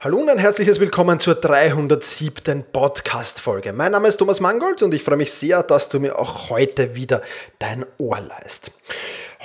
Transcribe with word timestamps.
Hallo 0.00 0.18
und 0.18 0.30
ein 0.30 0.38
herzliches 0.38 0.78
Willkommen 0.78 1.18
zur 1.18 1.34
307. 1.34 2.62
Podcast-Folge. 2.72 3.72
Mein 3.72 3.90
Name 3.90 4.06
ist 4.06 4.18
Thomas 4.18 4.38
Mangold 4.38 4.80
und 4.84 4.94
ich 4.94 5.02
freue 5.02 5.16
mich 5.16 5.32
sehr, 5.32 5.64
dass 5.64 5.88
du 5.88 5.98
mir 5.98 6.20
auch 6.20 6.50
heute 6.50 6.94
wieder 6.94 7.20
dein 7.58 7.84
Ohr 7.98 8.20
leist. 8.20 8.70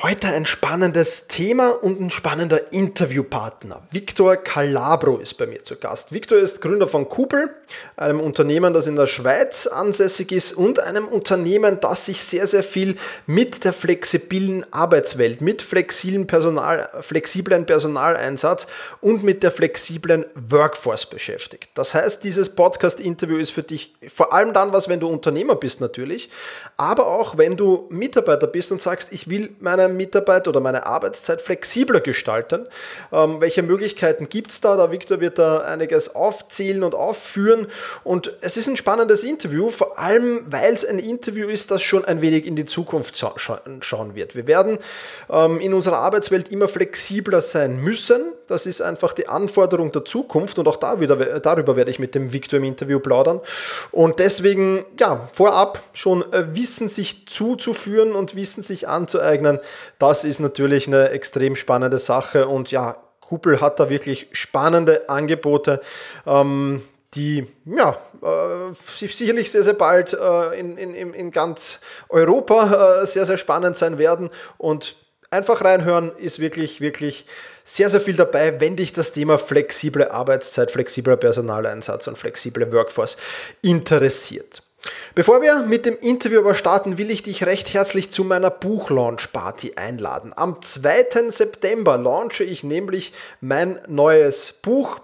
Heute 0.02 0.28
ein 0.28 0.48
spannendes 0.48 1.28
Thema 1.28 1.70
und 1.70 2.02
ein 2.02 2.10
spannender 2.10 2.74
Interviewpartner. 2.74 3.84
Victor 3.92 4.38
Calabro 4.38 5.18
ist 5.18 5.36
bei 5.36 5.46
mir 5.46 5.64
zu 5.64 5.76
Gast. 5.76 6.12
Victor 6.12 6.40
ist 6.40 6.62
Gründer 6.62 6.88
von 6.88 7.08
Kupel, 7.08 7.52
einem 7.96 8.20
Unternehmen, 8.20 8.74
das 8.74 8.88
in 8.88 8.96
der 8.96 9.06
Schweiz 9.06 9.68
ansässig 9.68 10.32
ist 10.32 10.54
und 10.54 10.80
einem 10.80 11.08
Unternehmen, 11.08 11.80
das 11.80 12.08
sich 12.08 12.24
sehr, 12.24 12.48
sehr 12.48 12.64
viel 12.64 12.96
mit 13.28 13.64
der 13.66 13.72
flexiblen 13.72 14.66
Arbeitswelt, 14.74 15.42
mit 15.42 15.62
flexiblen, 15.62 16.26
Personal, 16.26 16.90
flexiblen 17.02 17.68
Personaleinsatz 17.68 18.66
und 19.00 19.24
mit 19.24 19.44
der 19.44 19.52
flexiblen 19.52 20.26
Workforce 20.50 21.06
beschäftigt. 21.06 21.70
Das 21.76 21.94
heißt, 21.94 22.24
dieses 22.24 22.54
Podcast-Interview 22.54 23.38
ist 23.38 23.52
für 23.52 23.64
dich 23.64 23.94
vor 24.08 24.34
allem 24.34 24.54
dann 24.54 24.74
was, 24.74 24.90
wenn 24.90 25.00
du 25.00 25.08
Unternehmer 25.08 25.56
bist 25.56 25.82
natürlich, 25.82 26.30
aber 26.78 27.08
auch 27.08 27.38
wenn 27.38 27.56
du 27.56 27.88
Mitarbeiter 27.90 28.48
bist 28.48 28.72
und 28.72 28.80
sagst, 28.80 29.10
ich 29.12 29.30
will 29.30 29.56
meine 29.60 29.88
Mitarbeit 29.88 30.48
oder 30.48 30.60
meine 30.60 30.86
Arbeitszeit 30.86 31.42
flexibler 31.42 32.02
gestalten. 32.02 32.68
Ähm, 33.12 33.40
welche 33.40 33.64
Möglichkeiten 33.64 34.28
gibt 34.28 34.52
es 34.52 34.62
da? 34.62 34.76
Der 34.76 34.92
Victor 34.92 35.22
wird 35.22 35.40
da 35.40 35.60
einiges 35.60 36.16
aufzählen 36.16 36.84
und 36.84 36.96
aufführen. 36.96 37.68
Und 38.04 38.34
es 38.42 38.58
ist 38.58 38.68
ein 38.68 38.78
spannendes 38.78 39.24
Interview, 39.24 39.70
vor 39.70 40.00
allem 40.00 40.46
weil 40.50 40.74
es 40.74 40.86
ein 40.86 41.00
Interview 41.00 41.48
ist, 41.48 41.72
das 41.72 41.82
schon 41.82 42.06
ein 42.06 42.22
wenig 42.22 42.46
in 42.46 42.56
die 42.56 42.66
Zukunft 42.66 43.18
scha 43.18 43.34
schauen 43.80 44.16
wird. 44.16 44.36
Wir 44.36 44.48
werden 44.48 44.78
ähm, 45.30 45.60
in 45.60 45.74
unserer 45.74 46.00
Arbeitswelt 46.00 46.50
immer 46.50 46.68
flexibler 46.68 47.42
sein 47.42 47.82
müssen. 47.82 48.34
Das 48.54 48.68
ist 48.68 48.82
einfach 48.82 49.14
die 49.14 49.28
Anforderung 49.28 49.92
der 49.92 50.06
Zukunft 50.06 50.60
und 50.60 50.68
auch 50.68 50.76
da 50.76 51.00
wieder, 51.00 51.16
darüber 51.40 51.76
werde 51.76 51.90
ich 51.90 51.98
mit 51.98 52.14
dem 52.14 52.34
Victor 52.34 52.58
im 52.58 52.66
Interview 52.66 53.00
plaudern. 53.00 53.42
Und 53.92 54.20
deswegen, 54.20 54.86
ja, 55.00 55.28
vorab 55.34 55.82
schon 55.94 56.22
äh, 56.32 56.54
Wissen 56.54 56.88
sich 56.88 57.28
zuzuführen 57.28 58.12
und 58.12 58.36
Wissen 58.36 58.62
sich 58.62 58.88
anzueignen, 58.88 59.60
das 59.98 60.24
ist 60.24 60.40
natürlich 60.40 60.86
eine 60.86 61.10
extrem 61.10 61.56
spannende 61.56 61.98
Sache 61.98 62.48
und 62.48 62.70
ja, 62.70 62.96
Kuppel 63.22 63.60
hat 63.60 63.80
da 63.80 63.90
wirklich 63.90 64.28
spannende 64.34 65.10
Angebote. 65.10 65.82
Ähm, 66.28 66.84
die 67.16 67.48
ja, 67.66 67.98
äh, 68.22 68.74
sicherlich 68.96 69.52
sehr, 69.52 69.64
sehr 69.64 69.74
bald 69.74 70.14
äh, 70.14 70.60
in, 70.60 70.78
in, 70.78 71.14
in 71.14 71.32
ganz 71.32 71.80
Europa 72.10 73.02
äh, 73.02 73.08
sehr, 73.08 73.26
sehr 73.26 73.38
spannend 73.38 73.78
sein 73.78 73.98
werden. 73.98 74.30
Und 74.58 74.96
einfach 75.34 75.64
reinhören 75.64 76.12
ist 76.18 76.40
wirklich, 76.40 76.82
wirklich 76.82 77.26
sehr, 77.66 77.90
sehr 77.90 78.02
viel 78.02 78.16
dabei, 78.16 78.60
wenn 78.60 78.76
dich 78.76 78.94
das 78.94 79.14
Thema 79.14 79.38
flexible 79.38 80.10
Arbeitszeit, 80.10 80.72
flexibler 80.72 81.18
Personaleinsatz 81.18 82.08
und 82.08 82.18
flexible 82.18 82.72
Workforce 82.72 83.18
interessiert. 83.62 84.62
Bevor 85.16 85.42
wir 85.42 85.64
mit 85.64 85.86
dem 85.86 85.98
Interview 86.00 86.40
aber 86.40 86.56
starten, 86.56 86.98
will 86.98 87.10
ich 87.10 87.24
dich 87.24 87.46
recht 87.46 87.74
herzlich 87.74 88.12
zu 88.12 88.24
meiner 88.24 88.50
Buchlaunch-Party 88.50 89.74
einladen. 89.76 90.34
Am 90.36 90.62
2. 90.62 91.30
September 91.30 91.98
launche 91.98 92.44
ich 92.44 92.64
nämlich 92.64 93.14
mein 93.40 93.80
neues 93.88 94.52
Buch 94.52 95.00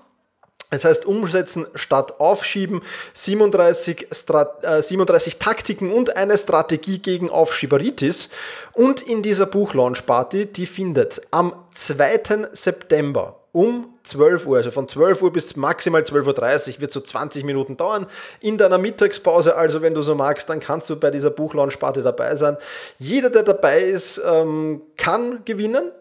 es 0.69 0.85
heißt 0.85 1.05
umsetzen 1.05 1.65
statt 1.75 2.19
aufschieben, 2.19 2.81
37, 3.13 4.07
Strat 4.11 4.63
äh, 4.63 4.81
37 4.81 5.37
Taktiken 5.37 5.91
und 5.91 6.15
eine 6.15 6.37
Strategie 6.37 6.99
gegen 6.99 7.29
Aufschieberitis. 7.29 8.29
Und 8.73 9.01
in 9.01 9.23
dieser 9.23 9.47
Buchlaunch-Party, 9.47 10.47
die 10.47 10.67
findet 10.67 11.21
am 11.31 11.53
2. 11.73 12.49
September 12.53 13.38
um 13.51 13.93
12 14.03 14.45
Uhr, 14.47 14.57
also 14.57 14.71
von 14.71 14.87
12 14.87 15.21
Uhr 15.21 15.33
bis 15.33 15.55
maximal 15.55 16.01
12.30 16.01 16.75
Uhr 16.75 16.81
wird 16.81 16.91
so 16.91 16.99
20 16.99 17.43
Minuten 17.43 17.77
dauern. 17.77 18.07
In 18.41 18.57
deiner 18.57 18.77
Mittagspause, 18.77 19.55
also 19.55 19.81
wenn 19.81 19.93
du 19.93 20.01
so 20.01 20.15
magst, 20.15 20.49
dann 20.49 20.59
kannst 20.59 20.89
du 20.89 20.95
bei 20.95 21.11
dieser 21.11 21.29
Buchlaunch-Party 21.29 22.01
dabei 22.01 22.35
sein. 22.35 22.57
Jeder, 22.97 23.29
der 23.29 23.43
dabei 23.43 23.81
ist, 23.81 24.21
ähm, 24.25 24.81
kann 24.97 25.43
gewinnen. 25.45 25.91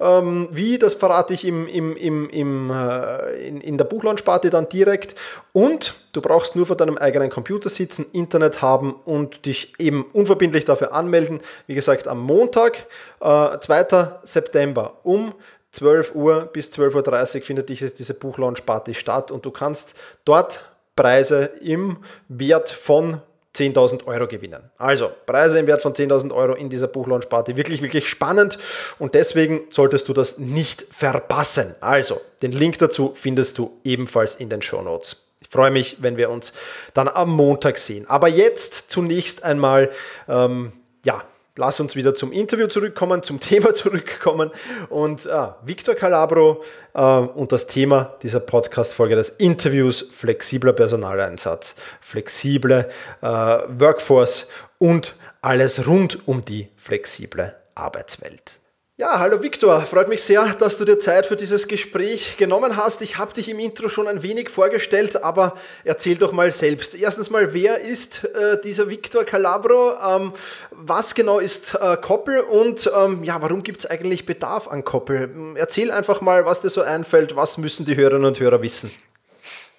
Ähm, 0.00 0.48
wie, 0.52 0.78
das 0.78 0.94
verrate 0.94 1.34
ich 1.34 1.44
im, 1.44 1.66
im, 1.66 1.96
im, 1.96 2.30
im, 2.30 2.70
äh, 2.70 3.48
in, 3.48 3.60
in 3.60 3.76
der 3.76 3.84
Buchlaunch-Party 3.84 4.50
dann 4.50 4.68
direkt. 4.68 5.16
Und 5.52 5.94
du 6.12 6.20
brauchst 6.20 6.54
nur 6.54 6.66
vor 6.66 6.76
deinem 6.76 6.96
eigenen 6.96 7.28
Computer 7.28 7.68
sitzen, 7.68 8.06
Internet 8.12 8.62
haben 8.62 8.94
und 9.04 9.46
dich 9.46 9.72
eben 9.78 10.04
unverbindlich 10.12 10.64
dafür 10.64 10.92
anmelden. 10.92 11.40
Wie 11.66 11.74
gesagt, 11.74 12.06
am 12.06 12.20
Montag, 12.20 12.86
äh, 13.20 13.58
2. 13.58 14.20
September 14.22 14.98
um 15.02 15.34
12 15.72 16.14
Uhr 16.14 16.46
bis 16.46 16.70
12.30 16.70 17.36
Uhr 17.36 17.42
findet 17.42 17.68
diese 17.68 18.14
Buchlaunch-Party 18.14 18.94
statt 18.94 19.30
und 19.30 19.44
du 19.44 19.50
kannst 19.50 19.94
dort 20.24 20.60
Preise 20.96 21.50
im 21.60 21.98
Wert 22.28 22.70
von 22.70 23.20
10.000 23.54 24.06
Euro 24.06 24.26
gewinnen. 24.26 24.70
Also 24.76 25.10
Preise 25.26 25.58
im 25.58 25.66
Wert 25.66 25.82
von 25.82 25.92
10.000 25.92 26.34
Euro 26.34 26.54
in 26.54 26.70
dieser 26.70 26.86
Buchlaunchparty. 26.86 27.56
Wirklich, 27.56 27.82
wirklich 27.82 28.08
spannend 28.08 28.58
und 28.98 29.14
deswegen 29.14 29.62
solltest 29.70 30.08
du 30.08 30.12
das 30.12 30.38
nicht 30.38 30.86
verpassen. 30.90 31.74
Also 31.80 32.20
den 32.42 32.52
Link 32.52 32.78
dazu 32.78 33.12
findest 33.14 33.58
du 33.58 33.78
ebenfalls 33.84 34.36
in 34.36 34.48
den 34.48 34.62
Show 34.62 34.82
Notes. 34.82 35.28
Ich 35.40 35.48
freue 35.48 35.70
mich, 35.70 35.96
wenn 36.00 36.16
wir 36.16 36.30
uns 36.30 36.52
dann 36.94 37.08
am 37.08 37.30
Montag 37.30 37.78
sehen. 37.78 38.06
Aber 38.08 38.28
jetzt 38.28 38.90
zunächst 38.90 39.44
einmal, 39.44 39.90
ähm, 40.28 40.72
ja, 41.04 41.24
lass 41.58 41.80
uns 41.80 41.96
wieder 41.96 42.14
zum 42.14 42.32
Interview 42.32 42.68
zurückkommen, 42.68 43.22
zum 43.22 43.40
Thema 43.40 43.74
zurückkommen. 43.74 44.50
Und 44.88 45.26
äh, 45.26 45.48
Victor 45.64 45.94
Calabro 45.94 46.62
äh, 46.94 47.00
und 47.02 47.52
das 47.52 47.66
Thema 47.66 48.16
dieser 48.22 48.40
Podcast-Folge 48.40 49.16
des 49.16 49.28
Interviews, 49.30 50.06
flexibler 50.10 50.72
Personaleinsatz, 50.72 51.74
flexible 52.00 52.88
äh, 53.20 53.26
Workforce 53.26 54.48
und 54.78 55.16
alles 55.42 55.86
rund 55.86 56.26
um 56.26 56.40
die 56.40 56.68
flexible 56.76 57.54
Arbeitswelt. 57.74 58.60
Ja, 59.00 59.20
hallo 59.20 59.40
Viktor, 59.40 59.82
freut 59.82 60.08
mich 60.08 60.24
sehr, 60.24 60.44
dass 60.54 60.76
du 60.76 60.84
dir 60.84 60.98
Zeit 60.98 61.24
für 61.24 61.36
dieses 61.36 61.68
Gespräch 61.68 62.36
genommen 62.36 62.76
hast. 62.76 63.00
Ich 63.00 63.16
habe 63.16 63.32
dich 63.32 63.48
im 63.48 63.60
Intro 63.60 63.88
schon 63.88 64.08
ein 64.08 64.24
wenig 64.24 64.48
vorgestellt, 64.48 65.22
aber 65.22 65.54
erzähl 65.84 66.16
doch 66.16 66.32
mal 66.32 66.50
selbst. 66.50 66.96
Erstens 66.96 67.30
mal, 67.30 67.54
wer 67.54 67.80
ist 67.80 68.24
äh, 68.24 68.60
dieser 68.60 68.88
Viktor 68.88 69.22
Calabro? 69.22 69.94
Ähm, 70.04 70.32
was 70.72 71.14
genau 71.14 71.38
ist 71.38 71.76
äh, 71.76 71.96
Koppel 71.96 72.40
und 72.40 72.90
ähm, 72.92 73.22
ja, 73.22 73.40
warum 73.40 73.62
gibt 73.62 73.84
es 73.84 73.86
eigentlich 73.86 74.26
Bedarf 74.26 74.66
an 74.66 74.84
Koppel? 74.84 75.54
Erzähl 75.54 75.92
einfach 75.92 76.20
mal, 76.20 76.44
was 76.44 76.60
dir 76.60 76.70
so 76.70 76.82
einfällt. 76.82 77.36
Was 77.36 77.56
müssen 77.56 77.86
die 77.86 77.94
Hörerinnen 77.94 78.26
und 78.26 78.40
Hörer 78.40 78.62
wissen? 78.62 78.90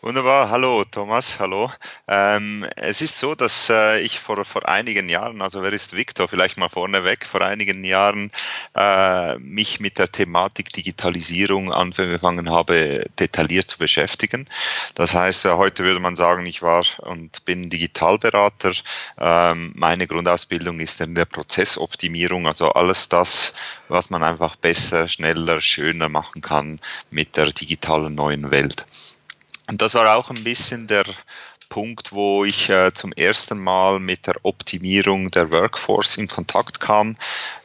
Wunderbar, 0.02 0.50
hallo 0.50 0.86
Thomas, 0.86 1.40
hallo. 1.42 1.70
Ähm, 2.08 2.66
es 2.78 3.02
ist 3.02 3.20
so, 3.20 3.36
dass 3.36 3.70
äh, 3.70 4.00
ich 4.00 4.18
vor, 4.22 4.46
vor 4.46 4.66
einigen 4.70 5.10
Jahren, 5.10 5.42
also 5.42 5.62
wer 5.62 5.74
ist 5.74 5.94
Victor, 5.94 6.30
vielleicht 6.30 6.58
mal 6.58 6.70
vorneweg, 6.70 7.26
vor 7.26 7.42
einigen 7.42 7.84
Jahren 7.84 8.32
äh, 8.78 9.38
mich 9.40 9.82
mit 9.82 10.00
der 10.00 10.08
Thematik 10.08 10.72
Digitalisierung 10.72 11.74
angefangen 11.74 12.50
habe, 12.50 13.04
detailliert 13.20 13.68
zu 13.68 13.78
beschäftigen. 13.78 14.48
Das 14.96 15.16
heißt, 15.16 15.44
äh, 15.44 15.52
heute 15.56 15.84
würde 15.84 16.00
man 16.00 16.16
sagen, 16.16 16.46
ich 16.46 16.62
war 16.62 16.86
und 17.00 17.44
bin 17.44 17.70
Digitalberater. 17.70 18.72
Ähm, 19.18 19.74
meine 19.76 20.08
Grundausbildung 20.08 20.80
ist 20.80 21.02
in 21.02 21.14
der 21.14 21.26
Prozessoptimierung, 21.26 22.48
also 22.48 22.72
alles 22.72 23.10
das, 23.10 23.54
was 23.90 24.10
man 24.12 24.24
einfach 24.24 24.56
besser, 24.56 25.10
schneller, 25.10 25.60
schöner 25.60 26.08
machen 26.08 26.42
kann 26.42 26.80
mit 27.12 27.36
der 27.36 27.48
digitalen 27.48 28.16
neuen 28.16 28.50
Welt. 28.50 28.86
Und 29.70 29.84
das 29.84 29.94
war 29.94 30.16
auch 30.16 30.32
ein 30.32 30.44
bisschen 30.44 30.88
der 30.88 31.04
Punkt, 31.70 32.12
wo 32.12 32.46
ich 32.46 32.70
äh, 32.70 32.92
zum 32.94 33.14
ersten 33.14 33.60
Mal 33.60 34.00
mit 34.00 34.26
der 34.26 34.36
Optimierung 34.42 35.30
der 35.30 35.52
Workforce 35.52 36.18
in 36.18 36.28
Kontakt 36.28 36.80
kam, 36.80 37.16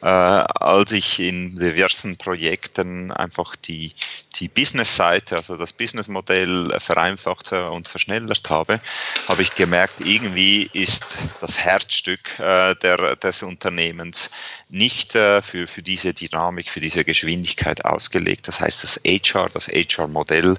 äh, 0.01 0.05
als 0.05 0.91
ich 0.91 1.19
in 1.19 1.55
diversen 1.55 2.15
Projekten 2.15 3.11
einfach 3.11 3.55
die, 3.55 3.93
die 4.35 4.47
Business-Seite, 4.47 5.37
also 5.37 5.57
das 5.57 5.73
Businessmodell 5.73 6.79
vereinfacht 6.79 7.51
und 7.51 7.87
verschnellert 7.87 8.47
habe, 8.49 8.79
habe 9.27 9.41
ich 9.41 9.55
gemerkt, 9.55 10.01
irgendwie 10.01 10.69
ist 10.73 11.17
das 11.41 11.57
Herzstück 11.57 12.39
äh, 12.39 12.75
der, 12.75 13.15
des 13.15 13.41
Unternehmens 13.41 14.29
nicht 14.69 15.15
äh, 15.15 15.41
für, 15.41 15.65
für 15.65 15.81
diese 15.81 16.13
Dynamik, 16.13 16.69
für 16.69 16.79
diese 16.79 17.03
Geschwindigkeit 17.03 17.83
ausgelegt. 17.83 18.47
Das 18.47 18.61
heißt, 18.61 18.83
das 18.83 19.01
HR, 19.03 19.49
das 19.49 19.67
HR-Modell 19.67 20.57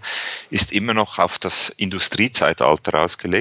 ist 0.51 0.73
immer 0.73 0.95
noch 0.95 1.21
auf 1.21 1.39
das 1.39 1.69
Industriezeitalter 1.69 2.99
ausgelegt 2.99 3.36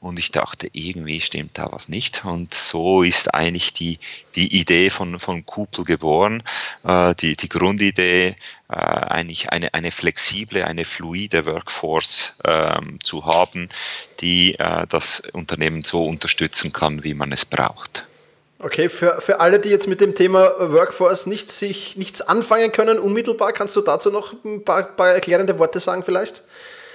und 0.00 0.18
ich 0.18 0.30
dachte, 0.30 0.68
irgendwie 0.72 1.20
stimmt 1.20 1.58
da 1.58 1.72
was 1.72 1.88
nicht. 1.88 2.24
Und 2.24 2.54
so 2.54 3.02
ist 3.02 3.34
eigentlich 3.34 3.72
die, 3.72 3.98
die 4.34 4.60
Idee 4.60 4.90
von, 4.90 5.18
von 5.18 5.46
Kupel 5.46 5.84
geboren, 5.84 6.42
äh, 6.84 7.14
die, 7.14 7.36
die 7.36 7.48
Grundidee, 7.48 8.36
äh, 8.68 8.74
eigentlich 8.74 9.50
eine, 9.50 9.72
eine 9.74 9.90
flexible, 9.90 10.64
eine 10.64 10.84
fluide 10.84 11.46
Workforce 11.46 12.38
ähm, 12.44 12.98
zu 13.02 13.24
haben, 13.26 13.68
die 14.20 14.58
äh, 14.58 14.86
das 14.88 15.20
Unternehmen 15.32 15.82
so 15.82 16.04
unterstützen 16.04 16.72
kann, 16.72 17.04
wie 17.04 17.14
man 17.14 17.32
es 17.32 17.44
braucht. 17.44 18.04
Okay, 18.64 18.88
für, 18.88 19.20
für 19.20 19.40
alle, 19.40 19.60
die 19.60 19.68
jetzt 19.68 19.88
mit 19.88 20.00
dem 20.00 20.14
Thema 20.14 20.54
Workforce 20.72 21.26
nicht, 21.26 21.50
sich, 21.50 21.98
nichts 21.98 22.22
anfangen 22.22 22.72
können, 22.72 22.98
unmittelbar, 22.98 23.52
kannst 23.52 23.76
du 23.76 23.82
dazu 23.82 24.10
noch 24.10 24.32
ein 24.44 24.64
paar, 24.64 24.84
paar 24.84 25.10
erklärende 25.10 25.58
Worte 25.58 25.80
sagen 25.80 26.02
vielleicht? 26.02 26.42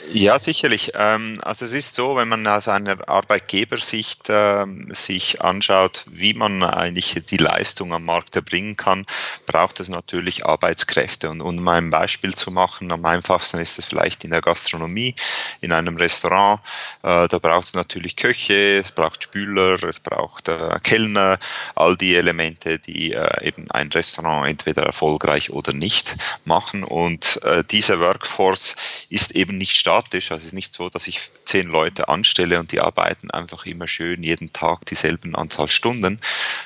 Ja, 0.08 0.40
sicherlich. 0.40 0.94
Ähm, 0.96 1.38
also 1.44 1.66
es 1.66 1.74
ist 1.74 1.94
so, 1.94 2.16
wenn 2.16 2.30
man 2.30 2.48
aus 2.48 2.68
einer 2.68 3.08
Arbeitgebersicht 3.08 4.28
ähm, 4.30 4.88
sich 4.92 5.42
anschaut, 5.42 6.06
wie 6.10 6.34
man 6.34 6.64
eigentlich 6.64 7.16
die 7.30 7.38
Leistung 7.38 7.94
am 7.94 8.06
Markt 8.06 8.36
erbringen 8.36 8.78
kann, 8.78 9.06
braucht 9.46 9.80
es 9.80 9.90
natürlich 9.90 10.46
Arbeitskräfte. 10.46 11.30
Und 11.30 11.42
um 11.42 11.68
ein 11.68 11.90
Beispiel 11.90 12.34
zu 12.34 12.50
machen, 12.50 12.92
am 12.92 13.06
einfachsten 13.06 13.60
ist 13.60 13.78
es 13.78 13.86
vielleicht 13.86 14.24
in 14.24 14.32
der 14.32 14.42
Gastronomie, 14.42 15.16
in 15.62 15.74
einem 15.74 15.98
Restaurant. 15.98 16.62
Äh, 17.04 17.28
da 17.28 17.38
braucht 17.38 17.68
es 17.68 17.74
natürlich 17.74 18.16
Köche, 18.16 18.80
es 18.80 18.92
braucht 18.92 19.24
Spüler, 19.24 19.84
es 19.84 20.00
braucht 20.00 20.48
äh, 20.48 20.80
Kellner, 20.82 21.38
all 21.76 21.98
die 21.98 22.16
Elemente, 22.16 22.80
die 22.80 23.14
äh, 23.14 23.46
eben 23.48 23.70
ein 23.72 23.90
Restaurant 23.90 24.50
entweder 24.50 24.84
erfolgreich 24.84 25.52
oder 25.52 25.74
nicht 25.74 26.16
machen. 26.46 26.84
Und 26.84 27.40
diese 27.72 28.00
Workforce 28.00 28.76
ist 29.10 29.32
eben 29.32 29.58
nicht 29.58 29.76
statisch. 29.90 30.32
Also 30.32 30.42
es 30.42 30.48
ist 30.48 30.54
nicht 30.54 30.74
so, 30.74 30.90
dass 30.90 31.08
ich 31.08 31.32
zehn 31.46 31.68
Leute 31.68 32.10
anstelle 32.10 32.60
und 32.60 32.72
die 32.72 32.80
arbeiten 32.80 33.32
einfach 33.32 33.66
immer 33.66 33.88
schön 33.88 34.22
jeden 34.22 34.54
Tag 34.54 34.86
dieselben 34.86 35.36
Anzahl 35.36 35.68
Stunden, 35.68 36.20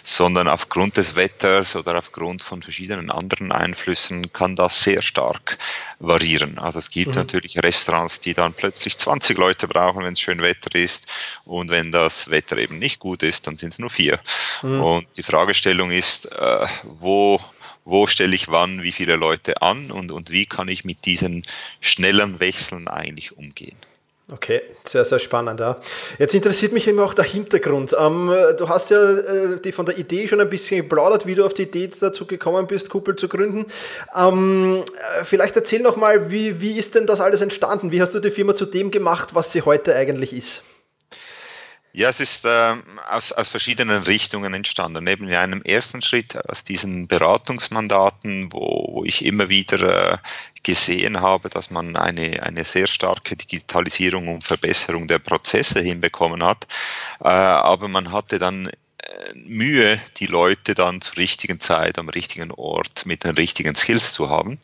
sondern 0.03 0.49
aufgrund 0.49 0.97
des 0.97 1.15
Wetters 1.15 1.77
oder 1.77 1.97
aufgrund 1.97 2.43
von 2.43 2.61
verschiedenen 2.61 3.09
anderen 3.09 3.53
Einflüssen 3.53 4.33
kann 4.33 4.57
das 4.57 4.83
sehr 4.83 5.01
stark 5.01 5.57
variieren. 5.99 6.59
Also 6.59 6.79
es 6.79 6.89
gibt 6.89 7.15
mhm. 7.15 7.21
natürlich 7.21 7.63
Restaurants, 7.63 8.19
die 8.19 8.33
dann 8.33 8.53
plötzlich 8.53 8.97
20 8.97 9.37
Leute 9.37 9.69
brauchen, 9.69 10.03
wenn 10.03 10.13
es 10.13 10.19
schön 10.19 10.41
Wetter 10.41 10.75
ist 10.75 11.07
und 11.45 11.69
wenn 11.69 11.93
das 11.93 12.29
Wetter 12.29 12.57
eben 12.57 12.77
nicht 12.77 12.99
gut 12.99 13.23
ist, 13.23 13.47
dann 13.47 13.55
sind 13.55 13.71
es 13.71 13.79
nur 13.79 13.89
vier. 13.89 14.19
Mhm. 14.63 14.81
Und 14.81 15.07
die 15.15 15.23
Fragestellung 15.23 15.91
ist, 15.91 16.29
äh, 16.29 16.67
wo 16.83 17.39
wo 17.85 18.07
stelle 18.07 18.35
ich 18.35 18.49
wann 18.49 18.83
wie 18.83 18.91
viele 18.91 19.15
Leute 19.15 19.61
an 19.61 19.91
und, 19.91 20.11
und 20.11 20.31
wie 20.31 20.45
kann 20.45 20.67
ich 20.67 20.83
mit 20.85 21.05
diesen 21.05 21.45
schnellen 21.81 22.39
Wechseln 22.39 22.87
eigentlich 22.87 23.37
umgehen. 23.37 23.75
Okay, 24.31 24.61
sehr, 24.85 25.03
sehr 25.03 25.19
spannend. 25.19 25.59
Ja. 25.59 25.77
Jetzt 26.17 26.33
interessiert 26.33 26.71
mich 26.71 26.87
immer 26.87 27.03
auch 27.03 27.13
der 27.13 27.25
Hintergrund. 27.25 27.93
Ähm, 27.99 28.33
du 28.57 28.69
hast 28.69 28.89
ja 28.89 28.97
äh, 28.97 29.59
die 29.61 29.73
von 29.73 29.85
der 29.85 29.97
Idee 29.97 30.29
schon 30.29 30.39
ein 30.39 30.49
bisschen 30.49 30.83
geplaudert, 30.83 31.25
wie 31.25 31.35
du 31.35 31.45
auf 31.45 31.53
die 31.53 31.63
Idee 31.63 31.89
dazu 31.99 32.25
gekommen 32.25 32.65
bist, 32.65 32.89
Kuppel 32.89 33.17
zu 33.17 33.27
gründen. 33.27 33.65
Ähm, 34.15 34.85
äh, 35.19 35.25
vielleicht 35.25 35.57
erzähl 35.57 35.81
noch 35.81 35.97
mal, 35.97 36.31
wie, 36.31 36.61
wie 36.61 36.77
ist 36.77 36.95
denn 36.95 37.05
das 37.05 37.19
alles 37.19 37.41
entstanden? 37.41 37.91
Wie 37.91 38.01
hast 38.01 38.15
du 38.15 38.19
die 38.19 38.31
Firma 38.31 38.55
zu 38.55 38.65
dem 38.65 38.91
gemacht, 38.91 39.35
was 39.35 39.51
sie 39.51 39.63
heute 39.63 39.93
eigentlich 39.93 40.31
ist? 40.31 40.63
Ja, 41.95 42.09
es 42.09 42.19
ist 42.19 42.45
äh, 42.45 42.73
aus, 43.07 43.31
aus 43.33 43.49
verschiedenen 43.49 44.01
Richtungen 44.01 44.55
entstanden. 44.55 45.03
Neben 45.03 45.27
einem 45.29 45.61
ersten 45.61 46.01
Schritt 46.01 46.35
aus 46.49 46.63
diesen 46.63 47.07
Beratungsmandaten, 47.07 48.51
wo, 48.51 48.89
wo 48.93 49.03
ich 49.03 49.23
immer 49.23 49.47
wieder 49.47 50.13
äh, 50.13 50.17
gesehen 50.63 51.21
habe, 51.21 51.49
dass 51.49 51.69
man 51.69 51.95
eine, 51.95 52.41
eine 52.41 52.63
sehr 52.63 52.87
starke 52.87 53.35
Digitalisierung 53.35 54.27
und 54.27 54.43
Verbesserung 54.43 55.07
der 55.07 55.19
Prozesse 55.19 55.81
hinbekommen 55.81 56.43
hat. 56.43 56.65
Äh, 57.19 57.27
aber 57.27 57.87
man 57.87 58.11
hatte 58.11 58.39
dann 58.39 58.69
äh, 58.69 58.73
Mühe, 59.35 60.01
die 60.17 60.25
Leute 60.25 60.73
dann 60.73 60.99
zur 60.99 61.17
richtigen 61.17 61.59
Zeit 61.59 61.99
am 61.99 62.09
richtigen 62.09 62.49
Ort 62.49 63.05
mit 63.05 63.23
den 63.23 63.35
richtigen 63.35 63.75
Skills 63.75 64.13
zu 64.13 64.31
haben. 64.31 64.57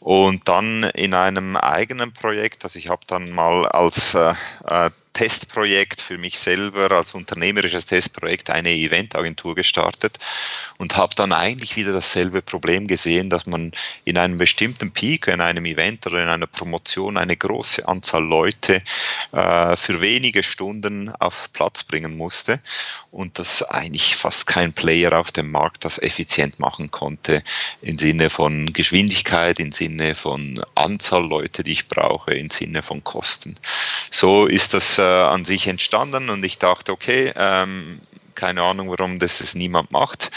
Und 0.00 0.48
dann 0.48 0.82
in 0.82 1.14
einem 1.14 1.56
eigenen 1.56 2.12
Projekt, 2.12 2.64
also 2.64 2.80
ich 2.80 2.88
habe 2.88 3.02
dann 3.06 3.30
mal 3.30 3.64
als 3.68 4.14
äh, 4.14 4.34
äh 4.64 4.90
Testprojekt 5.12 6.00
für 6.00 6.18
mich 6.18 6.38
selber, 6.38 6.90
als 6.92 7.14
unternehmerisches 7.14 7.86
Testprojekt, 7.86 8.50
eine 8.50 8.72
Eventagentur 8.72 9.54
gestartet 9.54 10.18
und 10.78 10.96
habe 10.96 11.14
dann 11.14 11.32
eigentlich 11.32 11.76
wieder 11.76 11.92
dasselbe 11.92 12.42
Problem 12.42 12.86
gesehen, 12.86 13.30
dass 13.30 13.46
man 13.46 13.72
in 14.04 14.18
einem 14.18 14.38
bestimmten 14.38 14.92
Peak, 14.92 15.26
in 15.28 15.40
einem 15.40 15.64
Event 15.64 16.06
oder 16.06 16.22
in 16.22 16.28
einer 16.28 16.46
Promotion 16.46 17.16
eine 17.16 17.36
große 17.36 17.86
Anzahl 17.86 18.24
Leute 18.24 18.82
äh, 19.32 19.76
für 19.76 20.00
wenige 20.00 20.42
Stunden 20.42 21.10
auf 21.10 21.50
Platz 21.52 21.84
bringen 21.84 22.16
musste 22.16 22.60
und 23.10 23.38
dass 23.38 23.62
eigentlich 23.62 24.16
fast 24.16 24.46
kein 24.46 24.72
Player 24.72 25.18
auf 25.18 25.32
dem 25.32 25.50
Markt 25.50 25.84
das 25.84 25.98
effizient 25.98 26.58
machen 26.58 26.90
konnte 26.90 27.42
im 27.82 27.98
Sinne 27.98 28.30
von 28.30 28.72
Geschwindigkeit, 28.72 29.58
im 29.60 29.72
Sinne 29.72 30.14
von 30.14 30.62
Anzahl 30.74 31.26
Leute, 31.26 31.64
die 31.64 31.72
ich 31.72 31.88
brauche, 31.88 32.34
im 32.34 32.50
Sinne 32.50 32.82
von 32.82 33.02
Kosten. 33.02 33.56
So 34.10 34.46
ist 34.46 34.74
das 34.74 34.98
äh, 34.98 35.07
an 35.08 35.44
sich 35.44 35.66
entstanden 35.66 36.30
und 36.30 36.44
ich 36.44 36.58
dachte, 36.58 36.92
okay, 36.92 37.32
ähm, 37.36 38.00
keine 38.38 38.62
Ahnung, 38.62 38.88
warum 38.88 39.18
das 39.18 39.40
es 39.40 39.54
niemand 39.56 39.90
macht. 39.90 40.30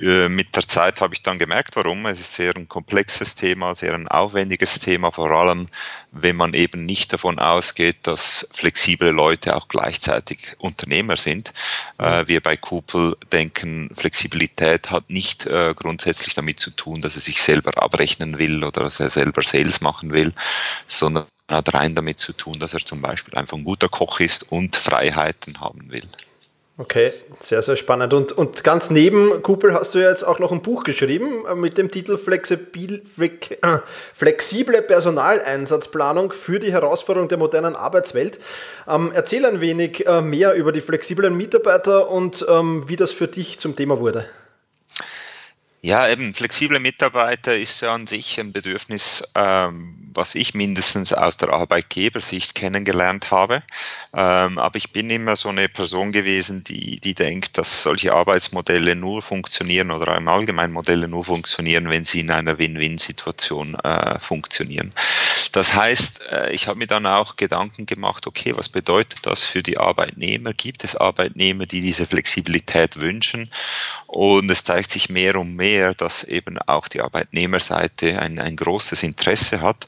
äh, 0.00 0.28
mit 0.28 0.56
der 0.56 0.66
Zeit 0.66 1.00
habe 1.02 1.14
ich 1.14 1.22
dann 1.22 1.38
gemerkt, 1.38 1.76
warum. 1.76 2.06
Es 2.06 2.18
ist 2.18 2.34
sehr 2.34 2.56
ein 2.56 2.68
komplexes 2.68 3.34
Thema, 3.34 3.74
sehr 3.74 3.94
ein 3.94 4.08
aufwendiges 4.08 4.80
Thema, 4.80 5.12
vor 5.12 5.30
allem 5.30 5.68
wenn 6.10 6.36
man 6.36 6.54
eben 6.54 6.86
nicht 6.86 7.12
davon 7.12 7.38
ausgeht, 7.38 7.98
dass 8.02 8.48
flexible 8.50 9.10
Leute 9.10 9.56
auch 9.56 9.68
gleichzeitig 9.68 10.54
Unternehmer 10.58 11.18
sind. 11.18 11.52
Äh, 11.98 12.26
wir 12.26 12.40
bei 12.40 12.56
Kupel 12.56 13.14
denken, 13.30 13.90
Flexibilität 13.94 14.90
hat 14.90 15.10
nicht 15.10 15.44
äh, 15.46 15.74
grundsätzlich 15.76 16.32
damit 16.34 16.58
zu 16.58 16.70
tun, 16.70 17.02
dass 17.02 17.16
er 17.16 17.22
sich 17.22 17.42
selber 17.42 17.82
abrechnen 17.82 18.38
will 18.38 18.64
oder 18.64 18.84
dass 18.84 19.00
er 19.00 19.10
selber 19.10 19.42
Sales 19.42 19.82
machen 19.82 20.12
will, 20.14 20.32
sondern 20.86 21.26
hat 21.48 21.74
rein 21.74 21.94
damit 21.94 22.18
zu 22.18 22.32
tun, 22.32 22.58
dass 22.58 22.74
er 22.74 22.80
zum 22.80 23.02
Beispiel 23.02 23.34
einfach 23.34 23.56
ein 23.56 23.64
guter 23.64 23.88
Koch 23.88 24.20
ist 24.20 24.50
und 24.50 24.76
Freiheiten 24.76 25.60
haben 25.60 25.90
will. 25.90 26.08
Okay, 26.76 27.12
sehr, 27.38 27.62
sehr 27.62 27.76
spannend. 27.76 28.12
Und, 28.14 28.32
und 28.32 28.64
ganz 28.64 28.90
neben 28.90 29.42
Kupel 29.42 29.74
hast 29.74 29.94
du 29.94 30.00
ja 30.00 30.08
jetzt 30.08 30.24
auch 30.24 30.40
noch 30.40 30.50
ein 30.50 30.60
Buch 30.60 30.82
geschrieben 30.82 31.46
äh, 31.46 31.54
mit 31.54 31.78
dem 31.78 31.88
Titel 31.88 32.16
Flexibil, 32.16 33.00
äh, 33.20 33.78
Flexible 34.12 34.82
Personaleinsatzplanung 34.82 36.32
für 36.32 36.58
die 36.58 36.72
Herausforderung 36.72 37.28
der 37.28 37.38
modernen 37.38 37.76
Arbeitswelt. 37.76 38.40
Ähm, 38.88 39.12
erzähl 39.14 39.46
ein 39.46 39.60
wenig 39.60 40.04
äh, 40.08 40.20
mehr 40.20 40.54
über 40.54 40.72
die 40.72 40.80
flexiblen 40.80 41.36
Mitarbeiter 41.36 42.10
und 42.10 42.44
ähm, 42.48 42.88
wie 42.88 42.96
das 42.96 43.12
für 43.12 43.28
dich 43.28 43.60
zum 43.60 43.76
Thema 43.76 44.00
wurde. 44.00 44.26
Ja, 45.84 46.08
eben 46.08 46.32
flexible 46.32 46.80
Mitarbeiter 46.80 47.54
ist 47.54 47.82
ja 47.82 47.94
an 47.94 48.06
sich 48.06 48.40
ein 48.40 48.54
Bedürfnis, 48.54 49.22
ähm, 49.34 49.94
was 50.14 50.34
ich 50.34 50.54
mindestens 50.54 51.12
aus 51.12 51.36
der 51.36 51.50
Arbeitgebersicht 51.50 52.54
kennengelernt 52.54 53.30
habe. 53.30 53.62
Ähm, 54.14 54.56
aber 54.56 54.76
ich 54.76 54.92
bin 54.92 55.10
immer 55.10 55.36
so 55.36 55.50
eine 55.50 55.68
Person 55.68 56.10
gewesen, 56.10 56.64
die, 56.64 57.00
die 57.00 57.12
denkt, 57.12 57.58
dass 57.58 57.82
solche 57.82 58.14
Arbeitsmodelle 58.14 58.96
nur 58.96 59.20
funktionieren 59.20 59.90
oder 59.90 60.16
im 60.16 60.26
Allgemeinen 60.26 60.72
Modelle 60.72 61.06
nur 61.06 61.22
funktionieren, 61.22 61.90
wenn 61.90 62.06
sie 62.06 62.20
in 62.20 62.30
einer 62.30 62.56
Win-Win-Situation 62.56 63.74
äh, 63.74 64.18
funktionieren. 64.18 64.94
Das 65.52 65.74
heißt, 65.74 66.32
äh, 66.32 66.52
ich 66.52 66.66
habe 66.66 66.78
mir 66.78 66.86
dann 66.86 67.04
auch 67.04 67.36
Gedanken 67.36 67.84
gemacht, 67.84 68.26
okay, 68.26 68.56
was 68.56 68.70
bedeutet 68.70 69.20
das 69.26 69.44
für 69.44 69.62
die 69.62 69.76
Arbeitnehmer? 69.76 70.54
Gibt 70.54 70.82
es 70.82 70.96
Arbeitnehmer, 70.96 71.66
die 71.66 71.82
diese 71.82 72.06
Flexibilität 72.06 73.00
wünschen? 73.00 73.50
Und 74.06 74.50
es 74.50 74.64
zeigt 74.64 74.90
sich 74.90 75.10
mehr 75.10 75.36
und 75.36 75.54
mehr, 75.54 75.73
her, 75.74 75.94
dass 75.94 76.24
eben 76.24 76.58
auch 76.58 76.88
die 76.88 77.00
Arbeitnehmerseite 77.00 78.18
ein, 78.20 78.38
ein 78.38 78.56
großes 78.56 79.02
Interesse 79.02 79.60
hat. 79.60 79.86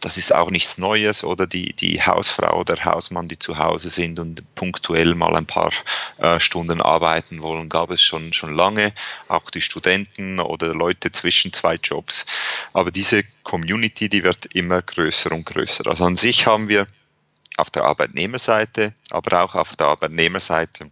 Das 0.00 0.16
ist 0.16 0.32
auch 0.32 0.50
nichts 0.50 0.78
Neues 0.78 1.24
oder 1.24 1.46
die, 1.46 1.72
die 1.72 2.00
Hausfrau 2.00 2.60
oder 2.60 2.84
Hausmann, 2.84 3.26
die 3.26 3.38
zu 3.38 3.58
Hause 3.58 3.88
sind 3.88 4.20
und 4.20 4.42
punktuell 4.54 5.14
mal 5.16 5.34
ein 5.36 5.46
paar 5.46 5.72
äh, 6.18 6.38
Stunden 6.38 6.80
arbeiten 6.80 7.42
wollen, 7.42 7.68
gab 7.68 7.90
es 7.90 8.02
schon, 8.02 8.32
schon 8.32 8.54
lange. 8.54 8.92
Auch 9.26 9.50
die 9.50 9.60
Studenten 9.60 10.38
oder 10.38 10.72
Leute 10.72 11.10
zwischen 11.10 11.52
zwei 11.52 11.74
Jobs. 11.74 12.26
Aber 12.72 12.92
diese 12.92 13.24
Community, 13.42 14.08
die 14.08 14.22
wird 14.22 14.46
immer 14.54 14.82
größer 14.82 15.32
und 15.32 15.46
größer. 15.46 15.86
Also 15.88 16.04
an 16.04 16.14
sich 16.14 16.46
haben 16.46 16.68
wir 16.68 16.86
auf 17.56 17.70
der 17.70 17.84
Arbeitnehmerseite, 17.84 18.94
aber 19.10 19.42
auch 19.42 19.56
auf 19.56 19.74
der 19.74 19.88
Arbeitnehmerseite 19.88 20.90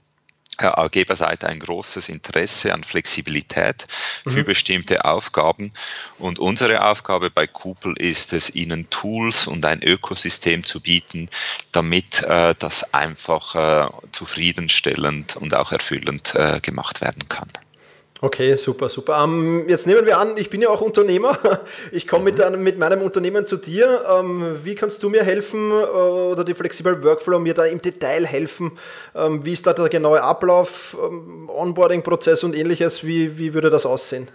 Arbeitgeberseite 0.59 1.49
ein 1.49 1.61
großes 1.61 2.09
Interesse 2.09 2.73
an 2.73 2.85
Flexibilität 2.85 3.87
für 4.25 4.39
mhm. 4.39 4.45
bestimmte 4.45 5.05
Aufgaben. 5.05 5.73
Und 6.19 6.39
unsere 6.39 6.85
Aufgabe 6.85 7.31
bei 7.31 7.47
Kupel 7.47 7.95
ist 7.99 8.33
es, 8.33 8.55
ihnen 8.55 8.89
Tools 8.91 9.47
und 9.47 9.65
ein 9.65 9.83
Ökosystem 9.83 10.65
zu 10.65 10.81
bieten, 10.81 11.29
damit 11.73 12.23
äh, 12.23 12.55
das 12.59 12.95
einfach 12.95 13.55
äh, 13.55 13.91
zufriedenstellend 14.13 15.37
und 15.37 15.55
auch 15.55 15.73
erfüllend 15.73 16.35
äh, 16.35 16.61
gemacht 16.61 17.01
werden 17.01 17.29
kann. 17.29 17.51
Okay, 18.23 18.57
super, 18.57 18.89
super. 18.89 19.23
Ähm, 19.23 19.69
jetzt 19.69 19.87
nehmen 19.87 20.07
wir 20.07 20.19
an, 20.19 20.39
ich 20.39 20.49
bin 20.49 20.63
ja 20.63 20.69
auch 20.71 20.81
Unternehmer. 20.81 21.39
Ich 21.93 22.09
komme 22.09 22.25
mit, 22.25 22.39
mhm. 22.39 22.63
mit 22.63 22.79
meinem 22.79 23.03
Unternehmen 23.03 23.47
zu 23.47 23.57
dir. 23.57 24.05
Ähm, 24.09 24.57
wie 24.65 24.75
kannst 24.75 25.03
du 25.03 25.09
mir 25.09 25.23
helfen 25.23 25.71
äh, 25.71 25.75
oder 25.75 26.45
die 26.45 26.55
Flexible 26.55 27.03
Workflow 27.03 27.39
mir 27.39 27.55
da 27.55 27.65
im 27.65 27.81
Detail 27.81 28.27
helfen? 28.27 28.73
Ähm, 29.15 29.45
wie 29.45 29.53
ist 29.53 29.67
da 29.67 29.73
der 29.73 29.89
genaue 29.89 30.23
Ablauf, 30.23 30.97
Onboarding-Prozess 31.49 32.45
und 32.45 32.55
ähnliches? 32.55 33.05
Wie, 33.05 33.39
wie 33.39 33.55
würde 33.55 33.71
das 33.71 33.87
aussehen? 33.87 34.29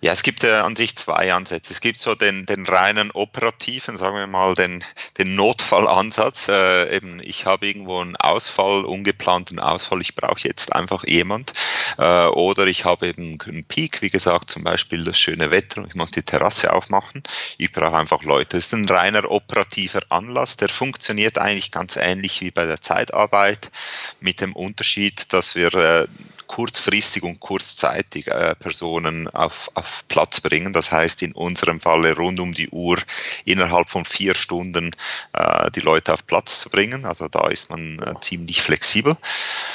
Ja, 0.00 0.12
es 0.12 0.22
gibt 0.22 0.44
äh, 0.44 0.52
an 0.52 0.76
sich 0.76 0.94
zwei 0.94 1.32
Ansätze. 1.32 1.72
Es 1.72 1.80
gibt 1.80 1.98
so 1.98 2.14
den, 2.14 2.46
den 2.46 2.64
reinen 2.66 3.10
operativen, 3.10 3.96
sagen 3.96 4.16
wir 4.16 4.28
mal, 4.28 4.54
den, 4.54 4.84
den 5.18 5.34
Notfallansatz. 5.34 6.46
Äh, 6.46 6.94
eben, 6.94 7.20
ich 7.20 7.46
habe 7.46 7.66
irgendwo 7.66 8.00
einen 8.00 8.14
Ausfall, 8.14 8.84
ungeplanten 8.84 9.58
Ausfall, 9.58 10.00
ich 10.00 10.14
brauche 10.14 10.46
jetzt 10.46 10.72
einfach 10.72 11.04
jemand. 11.04 11.52
Äh, 11.98 12.26
oder 12.26 12.68
ich 12.68 12.84
habe 12.84 13.08
eben 13.08 13.40
einen 13.44 13.64
Peak, 13.64 14.00
wie 14.00 14.10
gesagt, 14.10 14.52
zum 14.52 14.62
Beispiel 14.62 15.02
das 15.02 15.18
schöne 15.18 15.50
Wetter 15.50 15.82
und 15.82 15.88
ich 15.88 15.96
muss 15.96 16.12
die 16.12 16.22
Terrasse 16.22 16.72
aufmachen. 16.72 17.24
Ich 17.56 17.72
brauche 17.72 17.96
einfach 17.96 18.22
Leute. 18.22 18.56
Das 18.56 18.66
ist 18.66 18.74
ein 18.74 18.88
reiner 18.88 19.28
operativer 19.28 20.02
Anlass, 20.10 20.56
der 20.56 20.68
funktioniert 20.68 21.38
eigentlich 21.38 21.72
ganz 21.72 21.96
ähnlich 21.96 22.40
wie 22.40 22.52
bei 22.52 22.66
der 22.66 22.80
Zeitarbeit, 22.80 23.72
mit 24.20 24.40
dem 24.42 24.54
Unterschied, 24.54 25.32
dass 25.32 25.56
wir 25.56 25.74
äh, 25.74 26.06
kurzfristig 26.48 27.22
und 27.22 27.38
kurzzeitig 27.38 28.26
äh, 28.26 28.56
Personen 28.56 29.28
auf, 29.28 29.70
auf 29.74 30.04
Platz 30.08 30.40
bringen. 30.40 30.72
Das 30.72 30.90
heißt 30.90 31.22
in 31.22 31.32
unserem 31.32 31.78
Falle 31.78 32.16
rund 32.16 32.40
um 32.40 32.52
die 32.52 32.68
Uhr 32.70 32.98
innerhalb 33.44 33.88
von 33.88 34.04
vier 34.04 34.34
Stunden 34.34 34.90
äh, 35.34 35.70
die 35.70 35.80
Leute 35.80 36.14
auf 36.14 36.26
Platz 36.26 36.60
zu 36.60 36.70
bringen. 36.70 37.04
Also 37.04 37.28
da 37.28 37.48
ist 37.48 37.70
man 37.70 37.98
äh, 38.00 38.14
ziemlich 38.20 38.62
flexibel. 38.62 39.16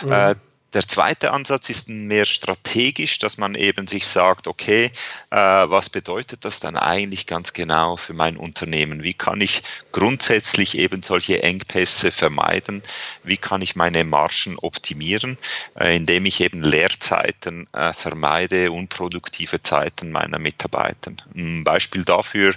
Mhm. 0.01 0.35
Der 0.73 0.87
zweite 0.87 1.31
Ansatz 1.31 1.69
ist 1.69 1.87
mehr 1.87 2.25
strategisch, 2.25 3.19
dass 3.19 3.37
man 3.37 3.53
eben 3.53 3.85
sich 3.85 4.07
sagt, 4.07 4.47
okay, 4.47 4.91
äh, 5.29 5.35
was 5.35 5.89
bedeutet 5.89 6.45
das 6.45 6.59
dann 6.59 6.77
eigentlich 6.77 7.27
ganz 7.27 7.53
genau 7.53 7.95
für 7.95 8.13
mein 8.13 8.37
Unternehmen? 8.37 9.03
Wie 9.03 9.13
kann 9.13 9.39
ich 9.39 9.61
grundsätzlich 9.91 10.79
eben 10.79 11.03
solche 11.03 11.43
Engpässe 11.43 12.11
vermeiden? 12.11 12.81
Wie 13.23 13.37
kann 13.37 13.61
ich 13.61 13.75
meine 13.75 14.03
Margen 14.03 14.57
optimieren, 14.57 15.37
äh, 15.79 15.95
indem 15.95 16.25
ich 16.25 16.41
eben 16.41 16.61
Leerzeiten 16.61 17.67
äh, 17.73 17.93
vermeide, 17.93 18.71
unproduktive 18.71 19.61
Zeiten 19.61 20.11
meiner 20.11 20.39
Mitarbeiter? 20.39 21.11
Ein 21.35 21.63
Beispiel 21.63 22.03
dafür 22.03 22.55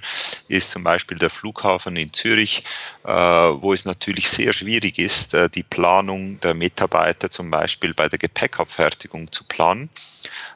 ist 0.48 0.70
zum 0.70 0.84
Beispiel 0.84 1.18
der 1.18 1.28
Flughafen 1.28 1.96
in 1.96 2.14
Zürich, 2.14 2.62
äh, 3.04 3.10
wo 3.10 3.74
es 3.74 3.84
natürlich 3.84 4.30
sehr 4.30 4.54
schwierig 4.54 4.98
ist, 4.98 5.34
äh, 5.34 5.50
die 5.50 5.62
Planung 5.62 6.40
der 6.40 6.54
Mitarbeiter 6.54 7.30
zum 7.30 7.50
Beispiel 7.50 7.92
bei 7.92 8.05
bei 8.06 8.10
der 8.10 8.18
Gepäckabfertigung 8.20 9.32
zu 9.32 9.42
planen, 9.42 9.90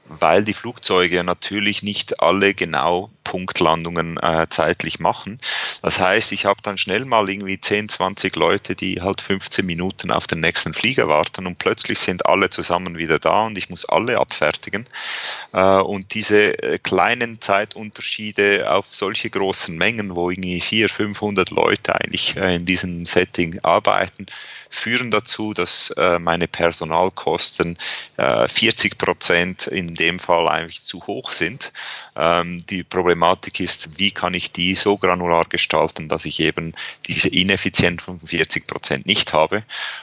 weil 0.06 0.44
die 0.44 0.54
Flugzeuge 0.54 1.24
natürlich 1.24 1.82
nicht 1.82 2.20
alle 2.20 2.54
genau 2.54 3.10
Punktlandungen 3.24 4.16
äh, 4.18 4.46
zeitlich 4.48 4.98
machen. 4.98 5.40
Das 5.82 5.98
heißt, 5.98 6.32
ich 6.32 6.46
habe 6.46 6.60
dann 6.62 6.78
schnell 6.78 7.04
mal 7.04 7.28
irgendwie 7.28 7.60
10, 7.60 7.88
20 7.88 8.36
Leute, 8.36 8.74
die 8.74 9.00
halt 9.00 9.20
15 9.20 9.64
Minuten 9.64 10.10
auf 10.10 10.26
den 10.26 10.40
nächsten 10.40 10.74
Flieger 10.74 11.08
warten 11.08 11.46
und 11.46 11.58
plötzlich 11.58 11.98
sind 11.98 12.26
alle 12.26 12.50
zusammen 12.50 12.98
wieder 12.98 13.18
da 13.18 13.46
und 13.46 13.58
ich 13.58 13.68
muss 13.68 13.84
alle 13.84 14.18
abfertigen. 14.18 14.84
Äh, 15.52 15.60
und 15.60 16.14
diese 16.14 16.60
äh, 16.62 16.78
kleinen 16.78 17.40
Zeitunterschiede 17.40 18.70
auf 18.70 18.86
solche 18.86 19.30
großen 19.30 19.76
Mengen, 19.76 20.14
wo 20.14 20.30
irgendwie 20.30 20.60
400, 20.60 20.90
500 20.90 21.50
Leute 21.50 21.94
eigentlich 21.94 22.36
äh, 22.36 22.56
in 22.56 22.64
diesem 22.64 23.06
Setting 23.06 23.58
arbeiten, 23.62 24.26
führen 24.70 25.10
dazu, 25.10 25.52
dass 25.52 25.90
äh, 25.90 26.18
meine 26.18 26.46
Personalkosten 26.46 27.39
äh, 28.16 28.48
40 28.48 28.98
Prozent 28.98 29.66
in 29.66 29.94
dem 29.94 30.18
Fall 30.18 30.48
eigentlich 30.48 30.84
zu 30.84 31.06
hoch 31.06 31.32
sind. 31.32 31.72
Ähm, 32.16 32.58
die 32.68 32.82
Problematik 32.82 33.60
ist, 33.60 33.98
wie 33.98 34.10
kann 34.10 34.34
ich 34.34 34.52
die 34.52 34.74
so 34.74 34.96
granular 34.96 35.44
gestalten, 35.44 36.08
dass 36.08 36.24
ich 36.24 36.40
eben 36.40 36.72
diese 37.06 37.28
Ineffizienz 37.28 38.02
von 38.02 38.20
40 38.20 38.66
Prozent 38.66 39.06
nicht 39.06 39.32
habe 39.32 39.62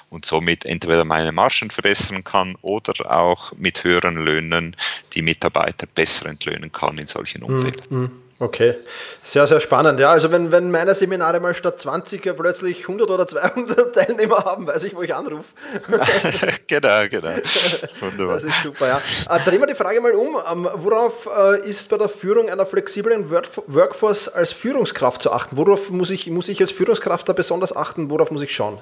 und 0.10 0.25
somit 0.25 0.65
entweder 0.65 1.06
meine 1.06 1.32
Margen 1.32 1.70
verbessern 1.70 2.24
kann 2.24 2.56
oder 2.62 3.12
auch 3.12 3.51
mit 3.53 3.84
höheren 3.84 4.15
Löhnen 4.15 4.75
die 5.13 5.22
Mitarbeiter 5.22 5.88
besser 5.88 6.27
entlöhnen 6.27 6.72
kann 6.72 6.98
in 6.98 7.08
solchen 7.08 7.44
Umfeldern. 7.44 7.86
Mm, 7.89 8.03
mm. 8.03 8.26
Okay, 8.39 8.75
sehr, 9.20 9.48
sehr 9.48 9.60
spannend. 9.60 10.00
Ja, 10.00 10.12
also 10.12 10.32
wenn, 10.32 10.51
wenn 10.51 10.70
meine 10.70 10.94
Seminare 10.94 11.39
mal 11.39 11.56
statt 11.56 11.82
20 11.82 12.24
ja 12.24 12.34
plötzlich 12.34 12.82
100 12.82 13.10
oder 13.10 13.25
200 13.25 13.96
Teilnehmer 13.96 14.46
haben, 14.46 14.67
weiß 14.67 14.84
ich, 14.84 14.96
wo 14.96 15.01
ich 15.01 15.15
anrufe. 15.15 15.46
genau, 16.67 17.08
genau. 17.10 17.29
Wunderbar. 18.00 18.36
Das 18.36 18.44
ist 18.44 18.62
super, 18.62 18.88
ja. 18.88 19.01
Äh, 19.27 19.39
drehen 19.39 19.60
wir 19.60 19.65
die 19.65 19.74
Frage 19.74 20.00
mal 20.01 20.12
um. 20.12 20.38
Ähm, 20.51 20.70
worauf 20.75 21.27
äh, 21.36 21.67
ist 21.67 21.89
bei 21.89 21.98
der 21.98 22.10
Führung 22.10 22.48
einer 22.48 22.67
flexiblen 22.67 23.32
Workforce 23.32 24.27
als 24.27 24.51
Führungskraft 24.51 25.24
zu 25.24 25.32
achten? 25.32 25.58
Worauf 25.58 25.89
muss 25.89 26.12
ich, 26.12 26.29
muss 26.29 26.48
ich 26.48 26.62
als 26.62 26.72
Führungskraft 26.72 27.27
da 27.27 27.34
besonders 27.34 27.75
achten? 27.75 28.12
Worauf 28.12 28.29
muss 28.29 28.44
ich 28.44 28.53
schauen? 28.56 28.79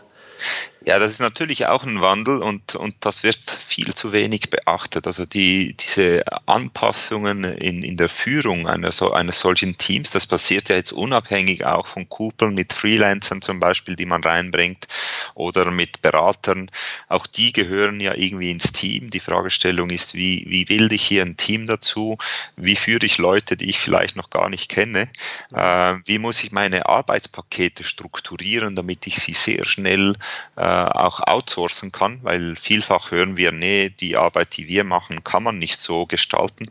Ja, 0.87 0.99
das 0.99 1.13
ist 1.13 1.19
natürlich 1.19 1.65
auch 1.65 1.83
ein 1.83 1.99
Wandel 1.99 2.43
und, 2.43 2.75
und 2.75 2.95
das 2.99 3.23
wird 3.23 3.39
viel 3.39 3.95
zu 3.95 4.11
wenig 4.11 4.51
beachtet. 4.51 5.07
Also 5.07 5.25
die, 5.25 5.73
diese 5.73 6.23
Anpassungen 6.45 7.43
in, 7.43 7.81
in 7.81 7.97
der 7.97 8.07
Führung 8.07 8.67
einer, 8.67 8.91
so, 8.91 9.09
eines 9.09 9.39
solchen 9.39 9.79
Teams, 9.79 10.11
das 10.11 10.27
passiert 10.27 10.69
ja 10.69 10.75
jetzt 10.75 10.93
unabhängig 10.93 11.65
auch 11.65 11.87
von 11.87 12.07
Kuppeln 12.07 12.53
mit 12.53 12.71
Freelancern 12.71 13.41
zum 13.41 13.59
Beispiel, 13.59 13.95
die 13.95 14.05
man 14.05 14.23
reinbringt 14.23 14.85
oder 15.33 15.71
mit 15.71 16.03
Beratern. 16.03 16.69
Auch 17.09 17.25
die 17.25 17.51
gehören 17.51 17.99
ja 17.99 18.13
irgendwie 18.13 18.51
ins 18.51 18.71
Team. 18.71 19.09
Die 19.09 19.19
Fragestellung 19.19 19.89
ist, 19.89 20.13
wie, 20.13 20.45
wie 20.47 20.65
bilde 20.65 20.93
ich 20.93 21.03
hier 21.07 21.23
ein 21.23 21.35
Team 21.35 21.65
dazu? 21.65 22.19
Wie 22.57 22.75
führe 22.75 23.07
ich 23.07 23.17
Leute, 23.17 23.57
die 23.57 23.69
ich 23.69 23.79
vielleicht 23.79 24.15
noch 24.17 24.29
gar 24.29 24.49
nicht 24.49 24.69
kenne? 24.69 25.09
Äh, 25.51 25.95
wie 26.05 26.19
muss 26.19 26.43
ich 26.43 26.51
meine 26.51 26.87
Arbeitspakete 26.87 27.83
strukturieren, 27.83 28.75
damit 28.75 29.07
ich 29.07 29.15
sie 29.15 29.33
sehr 29.33 29.65
schnell 29.65 30.13
äh, 30.55 30.74
auch 30.75 31.21
outsourcen 31.21 31.91
kann, 31.91 32.19
weil 32.23 32.55
vielfach 32.55 33.11
hören 33.11 33.37
wir, 33.37 33.51
nee, 33.51 33.89
die 33.89 34.17
Arbeit, 34.17 34.57
die 34.57 34.67
wir 34.67 34.83
machen, 34.83 35.23
kann 35.23 35.43
man 35.43 35.59
nicht 35.59 35.79
so 35.79 36.05
gestalten. 36.05 36.67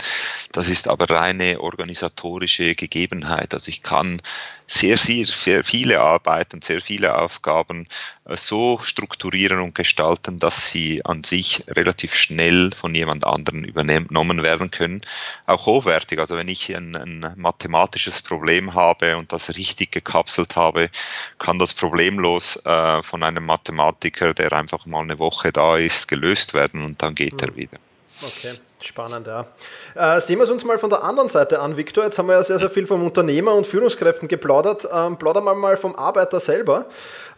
Das 0.52 0.68
ist 0.68 0.88
aber 0.88 1.08
reine 1.10 1.60
organisatorische 1.60 2.74
Gegebenheit. 2.74 3.54
Also 3.54 3.68
ich 3.68 3.82
kann 3.82 4.20
sehr, 4.66 4.96
sehr 4.96 5.62
viele 5.64 6.00
Arbeiten, 6.00 6.62
sehr 6.62 6.80
viele 6.80 7.18
Aufgaben 7.18 7.86
äh, 8.24 8.36
so 8.36 8.78
strukturieren 8.82 9.60
und 9.60 9.74
gestalten, 9.74 10.38
dass 10.38 10.70
sie 10.70 11.04
an 11.04 11.22
sich 11.22 11.64
relativ 11.68 12.14
schnell 12.14 12.70
von 12.72 12.94
jemand 12.94 13.26
anderen 13.26 13.64
übernommen 13.64 14.42
werden 14.42 14.70
können. 14.70 15.02
Auch 15.46 15.66
hochwertig. 15.66 16.18
Also 16.18 16.36
wenn 16.36 16.48
ich 16.48 16.74
ein, 16.74 16.96
ein 16.96 17.34
mathematisches 17.36 18.22
Problem 18.22 18.74
habe 18.74 19.16
und 19.16 19.32
das 19.32 19.56
richtig 19.56 19.92
gekapselt 19.92 20.56
habe, 20.56 20.90
kann 21.38 21.58
das 21.58 21.74
problemlos 21.74 22.56
äh, 22.64 23.02
von 23.02 23.22
einem 23.22 23.46
Mathematiker, 23.46 24.32
der 24.34 24.52
einfach 24.52 24.86
mal 24.86 25.02
eine 25.02 25.18
Woche 25.18 25.52
da 25.52 25.76
ist, 25.76 26.08
gelöst 26.08 26.54
werden 26.54 26.84
und 26.84 27.02
dann 27.02 27.14
geht 27.14 27.34
mhm. 27.34 27.48
er 27.48 27.56
wieder. 27.56 27.78
Okay, 28.22 28.54
spannend, 28.80 29.26
ja. 29.26 29.46
Äh, 29.94 30.20
sehen 30.20 30.38
wir 30.38 30.44
es 30.44 30.50
uns 30.50 30.64
mal 30.64 30.78
von 30.78 30.88
der 30.88 31.02
anderen 31.02 31.28
Seite 31.28 31.58
an, 31.58 31.76
Viktor. 31.76 32.04
Jetzt 32.04 32.16
haben 32.16 32.28
wir 32.28 32.34
ja 32.34 32.44
sehr, 32.44 32.60
sehr 32.60 32.70
viel 32.70 32.86
vom 32.86 33.04
Unternehmer 33.04 33.54
und 33.54 33.66
Führungskräften 33.66 34.28
geplaudert. 34.28 34.86
Ähm, 34.92 35.16
plaudern 35.16 35.42
wir 35.44 35.54
mal 35.54 35.76
vom 35.76 35.96
Arbeiter 35.96 36.38
selber. 36.38 36.86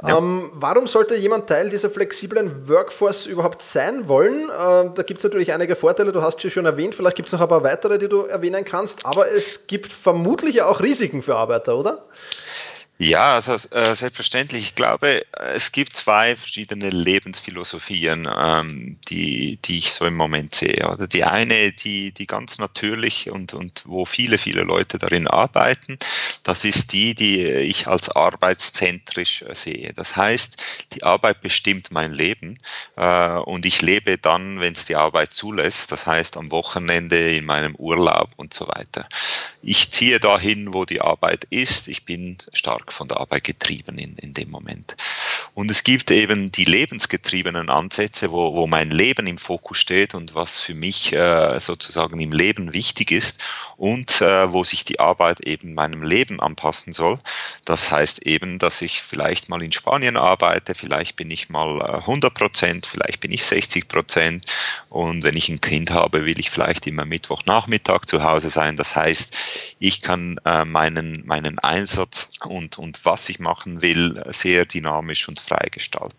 Ja. 0.07 0.19
Ähm, 0.19 0.51
warum 0.53 0.87
sollte 0.87 1.17
jemand 1.17 1.49
Teil 1.49 1.71
dieser 1.71 1.89
flexiblen 1.89 2.69
Workforce 2.69 3.25
überhaupt 3.25 3.63
sein 3.63 4.07
wollen? 4.07 4.51
Äh, 4.51 4.91
da 4.95 5.03
gibt 5.03 5.19
es 5.19 5.25
natürlich 5.25 5.53
einige 5.55 5.77
Vorteile, 5.77 6.13
du 6.13 6.21
hast 6.21 6.41
sie 6.41 6.51
schon 6.51 6.67
erwähnt. 6.67 6.95
Vielleicht 6.95 7.17
gibt 7.17 7.29
es 7.29 7.33
noch 7.33 7.41
ein 7.41 7.49
paar 7.49 7.65
weitere, 7.65 7.97
die 7.99 8.09
du 8.09 8.27
erwähnen 8.27 8.65
kannst. 8.65 9.07
Aber 9.07 9.31
es 9.31 9.67
gibt 9.67 9.95
vermutlich 9.95 10.61
auch 10.61 10.81
Risiken 10.83 11.23
für 11.23 11.37
Arbeiter, 11.37 11.77
oder? 11.77 12.05
Ja, 12.99 13.35
also 13.35 13.53
äh, 13.77 13.95
selbstverständlich. 13.95 14.63
Ich 14.65 14.75
glaube, 14.75 15.23
es 15.33 15.71
gibt 15.71 15.95
zwei 15.97 16.35
verschiedene 16.35 16.89
Lebensphilosophien, 16.89 18.27
ähm, 18.35 18.99
die, 19.09 19.59
die 19.59 19.77
ich 19.77 19.93
so 19.93 20.07
im 20.07 20.15
Moment 20.17 20.55
sehe. 20.55 20.89
Oder 20.91 21.07
die 21.07 21.25
eine, 21.25 21.73
die, 21.73 22.13
die 22.13 22.27
ganz 22.27 22.57
natürlich 22.59 23.31
und, 23.31 23.53
und 23.53 23.83
wo 23.85 24.07
viele, 24.07 24.39
viele 24.39 24.63
Leute 24.63 24.97
darin 24.97 25.29
arbeiten, 25.29 25.99
das 26.43 26.65
ist 26.65 26.95
die, 26.95 27.15
die 27.15 27.43
ich 27.45 27.87
als 27.87 28.09
arbeitszentrisch 28.09 29.43
äh, 29.43 29.55
sehe. 29.55 29.93
Das 29.93 30.17
heißt, 30.17 30.57
die 30.95 31.03
Arbeit 31.03 31.43
bestimmt 31.43 31.91
mein 31.91 32.13
Leben 32.13 32.59
äh, 32.97 33.33
und 33.41 33.67
ich 33.67 33.83
lebe 33.83 34.17
dann, 34.17 34.61
wenn 34.61 34.73
es 34.73 34.87
die 34.87 34.97
Arbeit 34.97 35.35
zulässt, 35.35 35.93
das 35.93 36.07
heißt 36.07 36.39
am 36.39 36.51
Wochenende, 36.51 37.37
in 37.37 37.45
meinem 37.45 37.75
Urlaub 37.75 38.31
und 38.37 38.55
so 38.55 38.67
weiter. 38.69 39.07
Ich 39.61 39.91
ziehe 39.91 40.19
dahin, 40.19 40.73
wo 40.73 40.87
die 40.87 41.03
Arbeit 41.03 41.45
ist. 41.51 41.89
Ich 41.89 42.07
bin 42.07 42.39
stark 42.55 42.86
stark 42.87 42.93
von 42.93 43.09
der 43.09 43.19
Arbeit 43.19 43.45
getrieben 43.45 43.99
in, 43.99 44.17
in 44.17 44.33
dem 44.33 44.51
Moment. 44.51 44.97
Und 45.57 45.71
es 45.71 45.85
gibt 45.85 46.11
eben 46.11 46.53
die 46.53 46.67
lebensgetriebenen 46.67 47.71
Ansätze, 47.71 48.31
wo, 48.31 48.53
wo 48.53 48.67
mein 48.67 48.91
Leben 48.91 49.27
im 49.27 49.39
Fokus 49.39 49.79
steht 49.79 50.15
und 50.15 50.35
was 50.35 50.61
für 50.61 50.75
mich 50.75 51.15
äh, 51.15 51.59
sozusagen 51.61 52.21
im 52.21 52.31
Leben 52.33 52.75
wichtig 52.75 53.11
ist 53.11 53.43
und 53.79 54.21
äh, 54.21 54.53
wo 54.53 54.65
sich 54.65 54.85
die 54.85 55.01
Arbeit 55.01 55.41
eben 55.41 55.73
meinem 55.73 56.03
Leben 56.03 56.41
anpassen 56.41 56.93
soll. 56.93 57.19
Das 57.65 57.91
heißt 57.91 58.27
eben, 58.27 58.59
dass 58.59 58.83
ich 58.83 59.01
vielleicht 59.01 59.49
mal 59.49 59.63
in 59.63 59.73
Spanien 59.73 60.19
arbeite, 60.19 60.75
vielleicht 60.75 61.17
bin 61.17 61.31
ich 61.31 61.49
mal 61.49 61.81
100 61.81 62.31
äh, 62.31 62.35
Prozent, 62.35 62.85
vielleicht 62.85 63.21
bin 63.21 63.33
ich 63.33 63.43
60 63.43 63.89
Prozent 63.89 64.45
und 64.91 65.25
wenn 65.25 65.39
ich 65.39 65.49
ein 65.49 65.63
Kind 65.63 65.91
habe, 65.91 66.27
will 66.27 66.39
ich 66.39 66.51
vielleicht 66.51 66.87
immer 66.87 67.07
Mittwochnachmittag 67.07 68.05
zu 68.05 68.23
Hause 68.23 68.51
sein. 68.51 68.77
Das 68.77 68.95
heißt, 68.95 69.35
ich 69.79 70.03
kann 70.03 70.39
äh, 70.45 70.67
meinen, 70.67 71.27
meinen 71.27 71.59
Einsatz 71.59 72.29
und 72.45 72.77
und, 72.77 73.07
was 73.07 73.31
ich 73.31 73.39
machen 73.39 73.81
will, 73.81 74.23
sehr 74.27 74.67
dynamisch 74.67 75.31
und 75.31 75.46
frei 75.47 75.69
gestalten. 75.71 76.17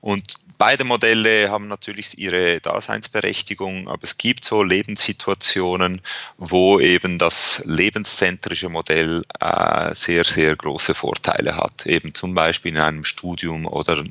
Und 0.00 0.36
beide 0.58 0.84
Modelle 0.84 1.50
haben 1.50 1.68
natürlich 1.68 2.18
ihre 2.18 2.60
Daseinsberechtigung, 2.60 3.88
aber 3.88 4.02
es 4.02 4.16
gibt 4.16 4.44
so 4.44 4.62
Lebenssituationen, 4.62 6.00
wo 6.36 6.78
eben 6.78 7.18
das 7.18 7.62
lebenszentrische 7.64 8.68
Modell 8.68 9.22
äh, 9.40 9.94
sehr, 9.94 10.24
sehr 10.24 10.54
große 10.54 10.94
Vorteile 10.94 11.56
hat. 11.56 11.86
Eben 11.86 12.14
zum 12.14 12.34
Beispiel 12.34 12.72
in 12.72 12.80
einem 12.80 13.04
Studium 13.04 13.66
oder 13.66 14.04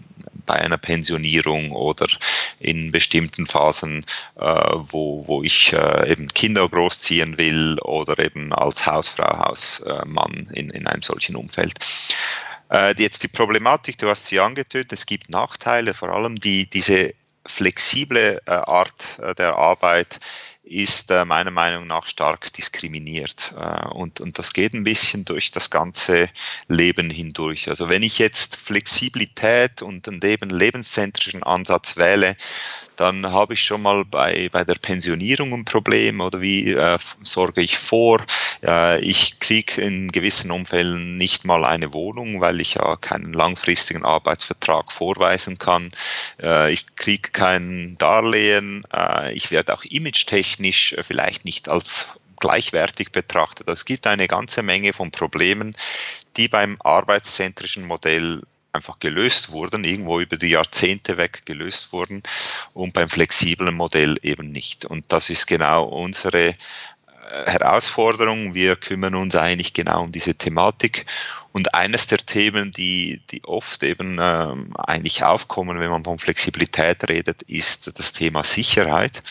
bei 0.45 0.55
einer 0.55 0.77
Pensionierung 0.77 1.71
oder 1.71 2.07
in 2.59 2.91
bestimmten 2.91 3.45
Phasen, 3.45 4.05
äh, 4.35 4.43
wo, 4.75 5.27
wo 5.27 5.43
ich 5.43 5.73
äh, 5.73 6.11
eben 6.11 6.27
Kinder 6.29 6.67
großziehen 6.67 7.37
will 7.37 7.77
oder 7.81 8.17
eben 8.19 8.53
als 8.53 8.85
Hausfrau, 8.85 9.37
Hausmann 9.37 10.49
in, 10.53 10.69
in 10.69 10.87
einem 10.87 11.03
solchen 11.03 11.35
Umfeld. 11.35 11.73
Äh, 12.69 12.95
jetzt 12.97 13.23
die 13.23 13.27
Problematik, 13.27 13.97
du 13.97 14.09
hast 14.09 14.27
sie 14.27 14.39
angetötet, 14.39 14.93
es 14.93 15.05
gibt 15.05 15.29
Nachteile, 15.29 15.93
vor 15.93 16.09
allem 16.09 16.39
die, 16.39 16.69
diese 16.69 17.13
flexible 17.45 18.41
äh, 18.45 18.51
Art 18.51 19.19
äh, 19.19 19.33
der 19.35 19.55
Arbeit 19.55 20.19
ist 20.67 21.11
äh, 21.11 21.25
meiner 21.25 21.51
Meinung 21.51 21.87
nach 21.87 22.07
stark 22.07 22.51
diskriminiert. 22.53 23.53
Äh, 23.57 23.87
und, 23.87 24.19
und 24.19 24.37
das 24.37 24.53
geht 24.53 24.73
ein 24.73 24.83
bisschen 24.83 25.25
durch 25.25 25.51
das 25.51 25.69
ganze 25.69 26.29
Leben 26.67 27.09
hindurch. 27.09 27.69
Also 27.69 27.89
wenn 27.89 28.03
ich 28.03 28.19
jetzt 28.19 28.55
Flexibilität 28.55 29.81
und 29.81 30.07
einen 30.07 30.21
eben 30.21 30.49
lebenszentrischen 30.49 31.43
Ansatz 31.43 31.97
wähle, 31.97 32.35
dann 32.97 33.27
habe 33.27 33.53
ich 33.53 33.63
schon 33.63 33.83
mal 33.83 34.03
bei, 34.05 34.49
bei 34.51 34.63
der 34.63 34.75
Pensionierung 34.75 35.53
ein 35.53 35.65
Problem 35.65 36.19
oder 36.19 36.41
wie 36.41 36.71
äh, 36.71 36.97
sorge 37.23 37.61
ich 37.61 37.77
vor. 37.77 38.21
Äh, 38.65 38.99
ich 39.01 39.39
kriege 39.39 39.81
in 39.81 40.11
gewissen 40.11 40.49
Umfällen 40.49 41.17
nicht 41.17 41.45
mal 41.45 41.63
eine 41.63 41.93
Wohnung, 41.93 42.41
weil 42.41 42.59
ich 42.59 42.73
ja 42.73 42.95
keinen 42.95 43.33
langfristigen 43.33 44.03
Arbeitsvertrag 44.03 44.91
vorweisen 44.91 45.59
kann. 45.59 45.91
Äh, 46.41 46.73
ich 46.73 46.95
kriege 46.95 47.29
kein 47.29 47.97
Darlehen. 47.99 48.83
Äh, 48.91 49.33
ich 49.33 49.51
werde 49.51 49.75
auch 49.75 49.83
image-technisch 49.83 50.56
vielleicht 51.01 51.45
nicht 51.45 51.69
als 51.69 52.07
gleichwertig 52.39 53.11
betrachtet. 53.11 53.67
Es 53.67 53.85
gibt 53.85 54.07
eine 54.07 54.27
ganze 54.27 54.63
Menge 54.63 54.93
von 54.93 55.11
Problemen, 55.11 55.75
die 56.37 56.47
beim 56.47 56.77
arbeitszentrischen 56.81 57.85
Modell 57.85 58.41
einfach 58.73 58.99
gelöst 58.99 59.51
wurden, 59.51 59.83
irgendwo 59.83 60.19
über 60.19 60.37
die 60.37 60.49
Jahrzehnte 60.49 61.17
weg 61.17 61.41
gelöst 61.45 61.91
wurden 61.93 62.21
und 62.73 62.93
beim 62.93 63.09
flexiblen 63.09 63.73
Modell 63.73 64.17
eben 64.21 64.51
nicht. 64.51 64.85
Und 64.85 65.05
das 65.07 65.29
ist 65.29 65.47
genau 65.47 65.85
unsere 65.85 66.49
äh, 66.49 66.53
Herausforderung. 67.45 68.53
Wir 68.53 68.75
kümmern 68.75 69.15
uns 69.15 69.35
eigentlich 69.35 69.73
genau 69.73 70.03
um 70.03 70.11
diese 70.11 70.35
Thematik. 70.35 71.05
Und 71.51 71.73
eines 71.73 72.07
der 72.07 72.19
Themen, 72.19 72.71
die, 72.71 73.21
die 73.31 73.43
oft 73.43 73.83
eben 73.83 74.17
ähm, 74.21 74.73
eigentlich 74.77 75.23
aufkommen, 75.23 75.79
wenn 75.79 75.89
man 75.89 76.03
von 76.03 76.19
Flexibilität 76.19 77.07
redet, 77.09 77.41
ist 77.43 77.97
das 77.99 78.11
Thema 78.11 78.43
Sicherheit, 78.43 79.23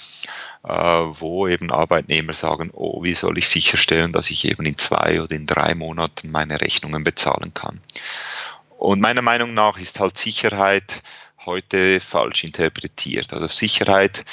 äh, 0.64 0.70
wo 0.70 1.46
eben 1.48 1.70
Arbeitnehmer 1.70 2.32
sagen, 2.32 2.70
oh, 2.72 3.02
wie 3.02 3.14
soll 3.14 3.38
ich 3.38 3.48
sicherstellen, 3.48 4.12
dass 4.12 4.30
ich 4.30 4.44
eben 4.46 4.66
in 4.66 4.78
zwei 4.78 5.20
oder 5.22 5.34
in 5.34 5.46
drei 5.46 5.74
Monaten 5.74 6.30
meine 6.30 6.60
Rechnungen 6.60 7.04
bezahlen 7.04 7.54
kann. 7.54 7.80
Und 8.78 9.00
meiner 9.00 9.22
Meinung 9.22 9.54
nach 9.54 9.78
ist 9.78 10.00
halt 10.00 10.18
Sicherheit 10.18 11.02
heute 11.46 12.00
falsch 12.00 12.44
interpretiert. 12.44 13.32
Also 13.32 13.48
Sicherheit 13.48 14.24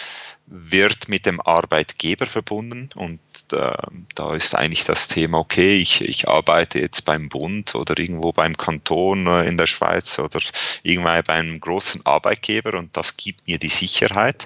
wird 0.45 1.08
mit 1.08 1.26
dem 1.26 1.39
Arbeitgeber 1.39 2.26
verbunden 2.26 2.89
und 2.95 3.19
äh, 3.54 3.71
da 4.13 4.36
ist 4.36 4.56
eigentlich 4.56 4.84
das 4.84 5.08
Thema, 5.08 5.39
okay, 5.39 5.78
ich, 5.78 6.02
ich 6.02 6.28
arbeite 6.28 6.80
jetzt 6.80 7.06
beim 7.06 7.30
Bund 7.30 7.73
oder 7.76 7.97
irgendwo 7.97 8.34
beim 8.34 8.56
Kanton 8.58 9.26
äh, 9.28 9.45
in 9.45 9.58
der 9.58 9.67
Schweiz 9.67 10.19
oder 10.19 10.39
irgendwann 10.84 11.23
bei 11.23 11.34
einem 11.36 11.60
großen 11.60 12.06
Arbeitgeber 12.06 12.78
und 12.78 12.95
das 12.97 13.15
gibt 13.15 13.47
mir 13.47 13.58
die 13.58 13.69
Sicherheit. 13.69 14.45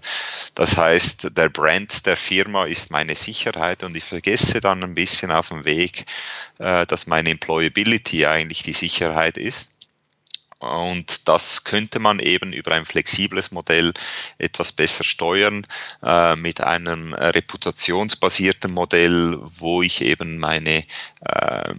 Das 0.53 0.77
heißt, 0.77 1.35
der 1.35 1.49
Brand 1.49 2.05
der 2.05 2.15
Firma 2.15 2.65
ist 2.65 2.91
meine 2.91 3.15
Sicherheit 3.15 3.83
und 3.83 3.97
ich 3.97 4.03
vergesse 4.03 4.61
dann 4.61 4.83
ein 4.83 4.95
bisschen 4.95 5.31
auf 5.31 5.49
dem 5.49 5.65
Weg, 5.65 6.03
äh, 6.59 6.85
dass 6.85 7.07
meine 7.07 7.31
Employability 7.31 8.27
eigentlich 8.27 8.61
die 8.61 8.73
Sicherheit 8.73 9.37
ist. 9.37 9.76
Und 10.59 11.27
das 11.27 11.65
könnte 11.65 11.99
man 11.99 12.19
eben 12.19 12.51
über 12.51 12.71
ein 12.71 12.85
flexibles 12.85 13.51
Modell 13.51 13.93
etwas 14.39 14.71
besser 14.71 15.03
steuern, 15.03 15.67
äh, 16.03 16.35
mit 16.35 16.61
einem 16.61 17.13
reputationsbasierten 17.13 18.71
Modell, 18.71 19.37
wo 19.41 19.83
ich 19.83 20.01
eben 20.01 20.39
meine, 20.39 20.83
äh, 21.21 21.73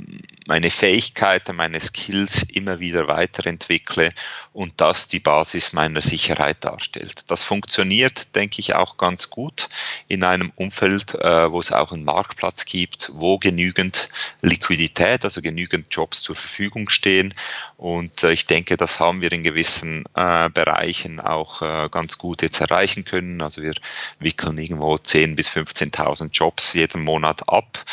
meine 0.47 0.71
Fähigkeiten, 0.71 1.57
meine 1.57 1.81
Skills 1.81 2.45
immer 2.45 2.79
wieder 2.79 3.09
weiterentwickle 3.09 4.13
und 4.53 4.75
das 4.77 5.09
die 5.09 5.19
Basis 5.21 5.73
meiner 5.73 6.01
Sicherheit 6.01 6.65
darstellt. 6.65 7.31
Das 7.33 7.43
funktioniert, 7.43 8.37
denke 8.37 8.61
ich, 8.61 8.77
auch 8.77 8.97
ganz 8.97 9.29
gut 9.29 9.69
in 10.07 10.23
einem 10.23 10.53
Umfeld, 10.55 11.17
äh, 11.17 11.51
wo 11.51 11.59
es 11.59 11.73
auch 11.73 11.91
einen 11.91 12.05
Marktplatz 12.05 12.65
gibt, 12.65 13.11
wo 13.13 13.39
genügend 13.39 14.09
Liquidität, 14.41 15.25
also 15.25 15.43
genügend 15.43 15.93
Jobs 15.93 16.23
zur 16.23 16.37
Verfügung 16.37 16.89
stehen. 16.89 17.35
Und 17.77 18.23
äh, 18.23 18.31
ich 18.33 18.47
denke, 18.47 18.68
das 18.77 19.01
haben 19.01 19.23
wir 19.23 19.33
in 19.33 19.43
gewissen 19.43 20.05
äh, 20.15 20.51
Bereichen 20.51 21.21
auch 21.21 21.63
äh, 21.63 21.89
ganz 21.91 22.19
gut 22.19 22.43
jetzt 22.43 22.61
erreichen 22.61 23.05
können. 23.05 23.41
Also 23.41 23.63
wir 23.63 23.75
wickeln 24.19 24.59
irgendwo 24.59 24.95
10.000 24.95 25.35
bis 25.37 25.49
15.000 25.49 26.31
Jobs 26.33 26.75
jeden 26.75 27.03
Monat 27.03 27.49
ab. 27.49 27.85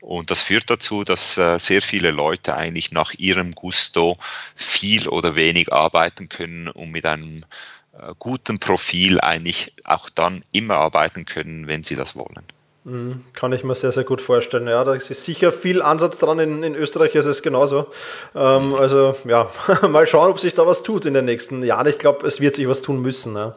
Und 0.00 0.30
das 0.30 0.42
führt 0.42 0.68
dazu, 0.68 1.04
dass 1.04 1.38
äh, 1.38 1.58
sehr 1.58 1.80
viele 1.80 2.10
Leute 2.10 2.56
eigentlich 2.56 2.92
nach 2.92 3.14
ihrem 3.14 3.52
Gusto 3.52 4.18
viel 4.54 5.08
oder 5.08 5.34
wenig 5.34 5.72
arbeiten 5.72 6.28
können 6.28 6.68
und 6.68 6.90
mit 6.90 7.06
einem 7.06 7.44
äh, 7.92 8.12
guten 8.18 8.58
Profil 8.58 9.20
eigentlich 9.20 9.72
auch 9.84 10.10
dann 10.10 10.42
immer 10.52 10.76
arbeiten 10.76 11.24
können, 11.24 11.68
wenn 11.68 11.84
sie 11.84 11.96
das 11.96 12.16
wollen. 12.16 12.44
Mhm, 12.84 13.24
kann 13.32 13.52
ich 13.54 13.64
mir 13.64 13.74
sehr, 13.74 13.92
sehr 13.92 14.04
gut 14.04 14.20
vorstellen. 14.20 14.68
Ja, 14.68 14.84
da 14.84 14.92
ist 14.92 15.06
sicher 15.06 15.52
viel 15.52 15.80
Ansatz 15.80 16.18
dran. 16.18 16.38
In, 16.38 16.62
in 16.62 16.74
Österreich 16.74 17.14
ist 17.14 17.24
es 17.24 17.40
genauso. 17.40 17.86
Ähm, 18.34 18.74
also 18.74 19.16
ja, 19.24 19.50
mal 19.88 20.06
schauen, 20.06 20.30
ob 20.30 20.38
sich 20.38 20.52
da 20.52 20.66
was 20.66 20.82
tut 20.82 21.06
in 21.06 21.14
den 21.14 21.24
nächsten 21.24 21.62
Jahren. 21.62 21.86
Ich 21.86 21.98
glaube, 21.98 22.26
es 22.26 22.40
wird 22.40 22.56
sich 22.56 22.68
was 22.68 22.82
tun 22.82 23.00
müssen. 23.00 23.36
Ja. 23.36 23.56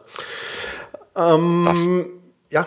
Ähm, 1.14 2.10
ja. 2.50 2.66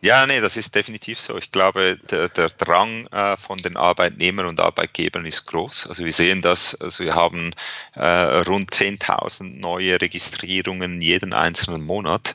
Ja, 0.00 0.26
nee, 0.26 0.40
das 0.40 0.56
ist 0.56 0.76
definitiv 0.76 1.18
so. 1.18 1.36
Ich 1.38 1.50
glaube, 1.50 1.98
der, 2.10 2.28
der 2.28 2.50
Drang 2.50 3.06
äh, 3.08 3.36
von 3.36 3.58
den 3.58 3.76
Arbeitnehmern 3.76 4.46
und 4.46 4.60
Arbeitgebern 4.60 5.26
ist 5.26 5.46
groß. 5.46 5.88
Also 5.88 6.04
wir 6.04 6.12
sehen 6.12 6.40
das, 6.40 6.76
also 6.80 7.02
wir 7.02 7.16
haben 7.16 7.52
äh, 7.94 8.06
rund 8.46 8.70
10.000 8.70 9.58
neue 9.58 10.00
Registrierungen 10.00 11.00
jeden 11.02 11.32
einzelnen 11.32 11.82
Monat, 11.82 12.34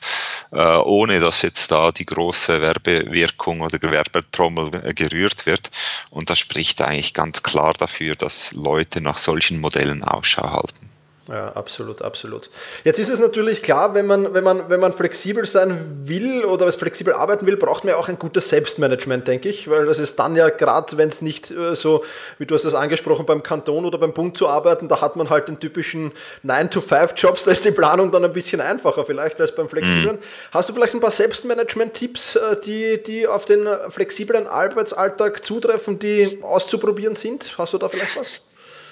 äh, 0.52 0.58
ohne 0.58 1.20
dass 1.20 1.40
jetzt 1.40 1.70
da 1.70 1.90
die 1.90 2.04
große 2.04 2.60
Werbewirkung 2.60 3.62
oder 3.62 3.78
Gewerbetrommel 3.78 4.84
äh, 4.84 4.92
gerührt 4.92 5.46
wird. 5.46 5.70
Und 6.10 6.28
das 6.28 6.38
spricht 6.40 6.82
eigentlich 6.82 7.14
ganz 7.14 7.42
klar 7.42 7.72
dafür, 7.72 8.14
dass 8.14 8.52
Leute 8.52 9.00
nach 9.00 9.16
solchen 9.16 9.58
Modellen 9.58 10.04
Ausschau 10.04 10.50
halten. 10.50 10.93
Ja, 11.28 11.52
absolut, 11.52 12.02
absolut. 12.02 12.50
Jetzt 12.84 12.98
ist 12.98 13.08
es 13.08 13.18
natürlich 13.18 13.62
klar, 13.62 13.94
wenn 13.94 14.06
man, 14.06 14.34
wenn 14.34 14.44
man, 14.44 14.68
wenn 14.68 14.78
man 14.78 14.92
flexibel 14.92 15.46
sein 15.46 16.02
will 16.04 16.44
oder 16.44 16.70
flexibel 16.70 17.14
arbeiten 17.14 17.46
will, 17.46 17.56
braucht 17.56 17.84
man 17.84 17.92
ja 17.92 17.96
auch 17.96 18.08
ein 18.08 18.18
gutes 18.18 18.50
Selbstmanagement, 18.50 19.26
denke 19.26 19.48
ich, 19.48 19.70
weil 19.70 19.86
das 19.86 19.98
ist 19.98 20.18
dann 20.18 20.36
ja 20.36 20.50
gerade, 20.50 20.98
wenn 20.98 21.08
es 21.08 21.22
nicht 21.22 21.50
äh, 21.50 21.74
so, 21.74 22.04
wie 22.36 22.44
du 22.44 22.54
hast 22.54 22.64
es 22.64 22.74
angesprochen, 22.74 23.24
beim 23.24 23.42
Kanton 23.42 23.86
oder 23.86 23.96
beim 23.96 24.12
Bund 24.12 24.36
zu 24.36 24.48
arbeiten, 24.48 24.88
da 24.88 25.00
hat 25.00 25.16
man 25.16 25.30
halt 25.30 25.48
den 25.48 25.58
typischen 25.58 26.12
9-to-5-Jobs, 26.44 27.44
da 27.44 27.52
ist 27.52 27.64
die 27.64 27.70
Planung 27.70 28.12
dann 28.12 28.24
ein 28.24 28.34
bisschen 28.34 28.60
einfacher 28.60 29.06
vielleicht 29.06 29.40
als 29.40 29.54
beim 29.54 29.70
flexiblen. 29.70 30.16
Mhm. 30.16 30.50
Hast 30.50 30.68
du 30.68 30.74
vielleicht 30.74 30.92
ein 30.92 31.00
paar 31.00 31.10
Selbstmanagement-Tipps, 31.10 32.36
äh, 32.36 32.56
die, 32.62 33.02
die 33.02 33.26
auf 33.26 33.46
den 33.46 33.66
flexiblen 33.88 34.46
Arbeitsalltag 34.46 35.42
zutreffen, 35.42 35.98
die 35.98 36.40
auszuprobieren 36.42 37.16
sind? 37.16 37.56
Hast 37.56 37.72
du 37.72 37.78
da 37.78 37.88
vielleicht 37.88 38.18
was? 38.18 38.42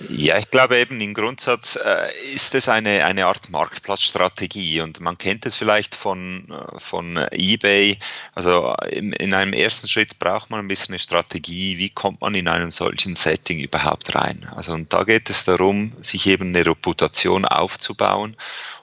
Ja, 0.08 0.38
ich 0.38 0.50
glaube 0.50 0.78
eben 0.78 1.00
im 1.00 1.14
Grundsatz 1.14 1.76
äh, 1.76 2.08
ist 2.34 2.54
es 2.54 2.68
eine, 2.68 3.04
eine 3.04 3.26
Art 3.26 3.50
Marktplatzstrategie 3.50 4.80
und 4.80 5.00
man 5.00 5.16
kennt 5.16 5.46
es 5.46 5.56
vielleicht 5.56 5.94
von, 5.94 6.48
äh, 6.50 6.80
von 6.80 7.16
eBay. 7.30 7.98
Also 8.34 8.74
in, 8.90 9.12
in 9.12 9.34
einem 9.34 9.52
ersten 9.52 9.88
Schritt 9.88 10.18
braucht 10.18 10.50
man 10.50 10.60
ein 10.60 10.68
bisschen 10.68 10.92
eine 10.92 10.98
Strategie, 10.98 11.78
wie 11.78 11.90
kommt 11.90 12.20
man 12.20 12.34
in 12.34 12.48
einen 12.48 12.70
solchen 12.70 13.14
Setting 13.14 13.60
überhaupt 13.60 14.14
rein. 14.14 14.48
Also 14.56 14.72
und 14.72 14.92
da 14.92 15.04
geht 15.04 15.30
es 15.30 15.44
darum, 15.44 15.92
sich 16.02 16.26
eben 16.26 16.48
eine 16.48 16.66
Reputation 16.66 17.44
aufzubauen 17.44 18.36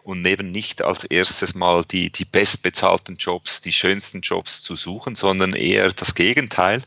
und 0.09 0.25
eben 0.25 0.51
nicht 0.51 0.81
als 0.81 1.03
erstes 1.03 1.53
mal 1.53 1.83
die, 1.85 2.09
die 2.11 2.25
bestbezahlten 2.25 3.17
Jobs, 3.17 3.61
die 3.61 3.71
schönsten 3.71 4.21
Jobs 4.21 4.63
zu 4.63 4.75
suchen, 4.75 5.13
sondern 5.13 5.53
eher 5.53 5.91
das 5.91 6.15
Gegenteil, 6.15 6.81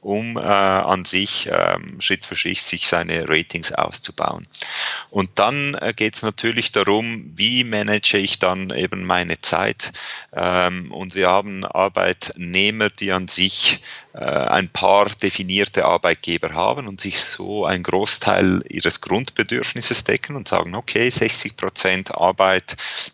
um 0.00 0.38
äh, 0.38 0.40
an 0.40 1.04
sich 1.04 1.50
ähm, 1.52 2.00
Schritt 2.00 2.24
für 2.24 2.34
Schritt 2.34 2.62
sich 2.62 2.88
seine 2.88 3.28
Ratings 3.28 3.72
auszubauen. 3.72 4.46
Und 5.10 5.32
dann 5.34 5.74
äh, 5.74 5.92
geht 5.94 6.14
es 6.14 6.22
natürlich 6.22 6.72
darum, 6.72 7.30
wie 7.36 7.62
manage 7.62 8.16
ich 8.16 8.38
dann 8.38 8.70
eben 8.70 9.04
meine 9.04 9.38
Zeit. 9.38 9.92
Ähm, 10.32 10.90
und 10.92 11.14
wir 11.14 11.28
haben 11.28 11.66
Arbeitnehmer, 11.66 12.88
die 12.88 13.12
an 13.12 13.28
sich 13.28 13.80
äh, 14.14 14.18
ein 14.18 14.68
paar 14.68 15.08
definierte 15.08 15.86
Arbeitgeber 15.86 16.52
haben 16.52 16.86
und 16.86 17.00
sich 17.00 17.20
so 17.20 17.64
einen 17.64 17.82
Großteil 17.82 18.62
ihres 18.68 19.00
Grundbedürfnisses 19.00 20.04
decken 20.04 20.36
und 20.36 20.48
sagen, 20.48 20.74
okay, 20.74 21.08
60 21.08 21.56
Prozent 21.56 22.14
Arbeit, 22.14 22.61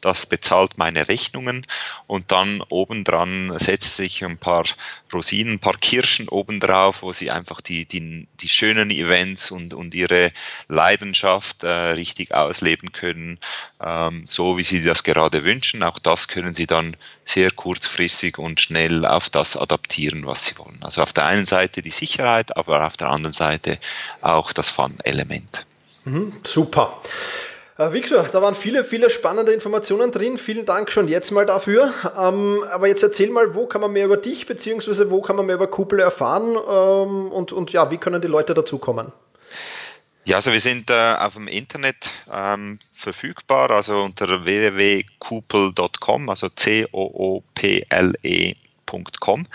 das 0.00 0.26
bezahlt 0.26 0.78
meine 0.78 1.08
Rechnungen 1.08 1.66
und 2.06 2.30
dann 2.32 2.62
obendran 2.68 3.58
setzt 3.58 3.96
sich 3.96 4.24
ein 4.24 4.38
paar 4.38 4.64
Rosinen, 5.12 5.54
ein 5.54 5.58
paar 5.58 5.76
Kirschen 5.76 6.28
obendrauf, 6.28 7.02
wo 7.02 7.12
sie 7.12 7.30
einfach 7.30 7.60
die, 7.60 7.86
die, 7.86 8.26
die 8.40 8.48
schönen 8.48 8.90
Events 8.90 9.50
und, 9.50 9.74
und 9.74 9.94
ihre 9.94 10.32
Leidenschaft 10.68 11.64
äh, 11.64 11.68
richtig 11.68 12.34
ausleben 12.34 12.92
können, 12.92 13.38
ähm, 13.84 14.24
so 14.26 14.58
wie 14.58 14.62
sie 14.62 14.82
das 14.82 15.02
gerade 15.02 15.44
wünschen. 15.44 15.82
Auch 15.82 15.98
das 15.98 16.28
können 16.28 16.54
sie 16.54 16.66
dann 16.66 16.96
sehr 17.24 17.50
kurzfristig 17.50 18.38
und 18.38 18.60
schnell 18.60 19.04
auf 19.04 19.30
das 19.30 19.56
adaptieren, 19.56 20.26
was 20.26 20.46
sie 20.46 20.58
wollen. 20.58 20.78
Also 20.82 21.02
auf 21.02 21.12
der 21.12 21.26
einen 21.26 21.44
Seite 21.44 21.82
die 21.82 21.90
Sicherheit, 21.90 22.56
aber 22.56 22.86
auf 22.86 22.96
der 22.96 23.08
anderen 23.08 23.32
Seite 23.32 23.78
auch 24.20 24.52
das 24.52 24.70
Fun-Element. 24.70 25.66
Mhm, 26.04 26.32
super. 26.44 27.00
Victor, 27.78 28.24
da 28.24 28.42
waren 28.42 28.56
viele, 28.56 28.82
viele 28.82 29.08
spannende 29.08 29.52
Informationen 29.52 30.10
drin. 30.10 30.36
Vielen 30.36 30.66
Dank 30.66 30.90
schon 30.90 31.06
jetzt 31.06 31.30
mal 31.30 31.46
dafür. 31.46 31.94
Ähm, 32.18 32.64
aber 32.72 32.88
jetzt 32.88 33.04
erzähl 33.04 33.30
mal, 33.30 33.54
wo 33.54 33.66
kann 33.66 33.80
man 33.80 33.92
mehr 33.92 34.06
über 34.06 34.16
dich 34.16 34.46
bzw. 34.46 35.10
wo 35.10 35.22
kann 35.22 35.36
man 35.36 35.46
mehr 35.46 35.54
über 35.54 35.68
Kupel 35.68 36.00
erfahren 36.00 36.56
ähm, 36.56 37.30
und, 37.30 37.52
und 37.52 37.70
ja, 37.70 37.88
wie 37.92 37.98
können 37.98 38.20
die 38.20 38.26
Leute 38.26 38.54
dazukommen? 38.54 39.12
Ja, 40.24 40.36
also 40.36 40.52
wir 40.52 40.60
sind 40.60 40.90
äh, 40.90 41.14
auf 41.20 41.34
dem 41.34 41.46
Internet 41.46 42.10
ähm, 42.34 42.80
verfügbar, 42.92 43.70
also 43.70 44.00
unter 44.00 44.44
www.kupel.com, 44.44 46.28
also 46.28 46.48
C-O-O-P-L-E 46.48 48.56
www.ecom. 48.92 49.46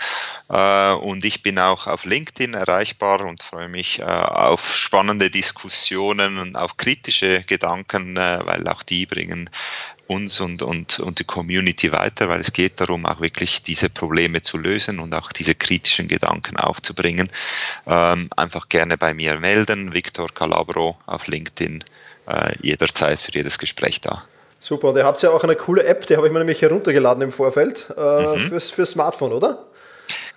Äh, 0.48 0.92
und 0.92 1.24
ich 1.24 1.42
bin 1.42 1.58
auch 1.58 1.86
auf 1.86 2.04
LinkedIn 2.04 2.54
erreichbar 2.54 3.24
und 3.24 3.42
freue 3.42 3.68
mich 3.68 4.00
äh, 4.00 4.04
auf 4.04 4.74
spannende 4.74 5.30
Diskussionen 5.30 6.38
und 6.38 6.56
auf 6.56 6.76
kritische 6.76 7.42
Gedanken, 7.42 8.16
äh, 8.16 8.40
weil 8.44 8.66
auch 8.68 8.82
die 8.82 9.06
bringen 9.06 9.50
uns 10.06 10.40
und, 10.40 10.60
und, 10.60 11.00
und 11.00 11.18
die 11.18 11.24
Community 11.24 11.90
weiter, 11.90 12.28
weil 12.28 12.40
es 12.40 12.52
geht 12.52 12.78
darum, 12.80 13.06
auch 13.06 13.20
wirklich 13.20 13.62
diese 13.62 13.88
Probleme 13.88 14.42
zu 14.42 14.58
lösen 14.58 15.00
und 15.00 15.14
auch 15.14 15.32
diese 15.32 15.54
kritischen 15.54 16.08
Gedanken 16.08 16.58
aufzubringen. 16.58 17.30
Ähm, 17.86 18.28
einfach 18.36 18.68
gerne 18.68 18.98
bei 18.98 19.14
mir 19.14 19.40
melden, 19.40 19.94
Victor 19.94 20.28
Calabro 20.32 20.98
auf 21.06 21.26
LinkedIn, 21.26 21.84
jederzeit 22.62 23.20
für 23.20 23.32
jedes 23.34 23.58
Gespräch 23.58 24.00
da. 24.00 24.24
Super, 24.64 24.88
und 24.88 24.96
ihr 24.96 25.04
habt 25.04 25.20
ja 25.20 25.28
auch 25.28 25.44
eine 25.44 25.56
coole 25.56 25.84
App, 25.84 26.06
die 26.06 26.16
habe 26.16 26.26
ich 26.26 26.32
mir 26.32 26.38
nämlich 26.38 26.62
heruntergeladen 26.62 27.22
im 27.22 27.32
Vorfeld, 27.32 27.86
äh, 27.98 28.00
mhm. 28.00 28.48
fürs, 28.48 28.70
fürs 28.70 28.92
Smartphone, 28.92 29.34
oder? 29.34 29.66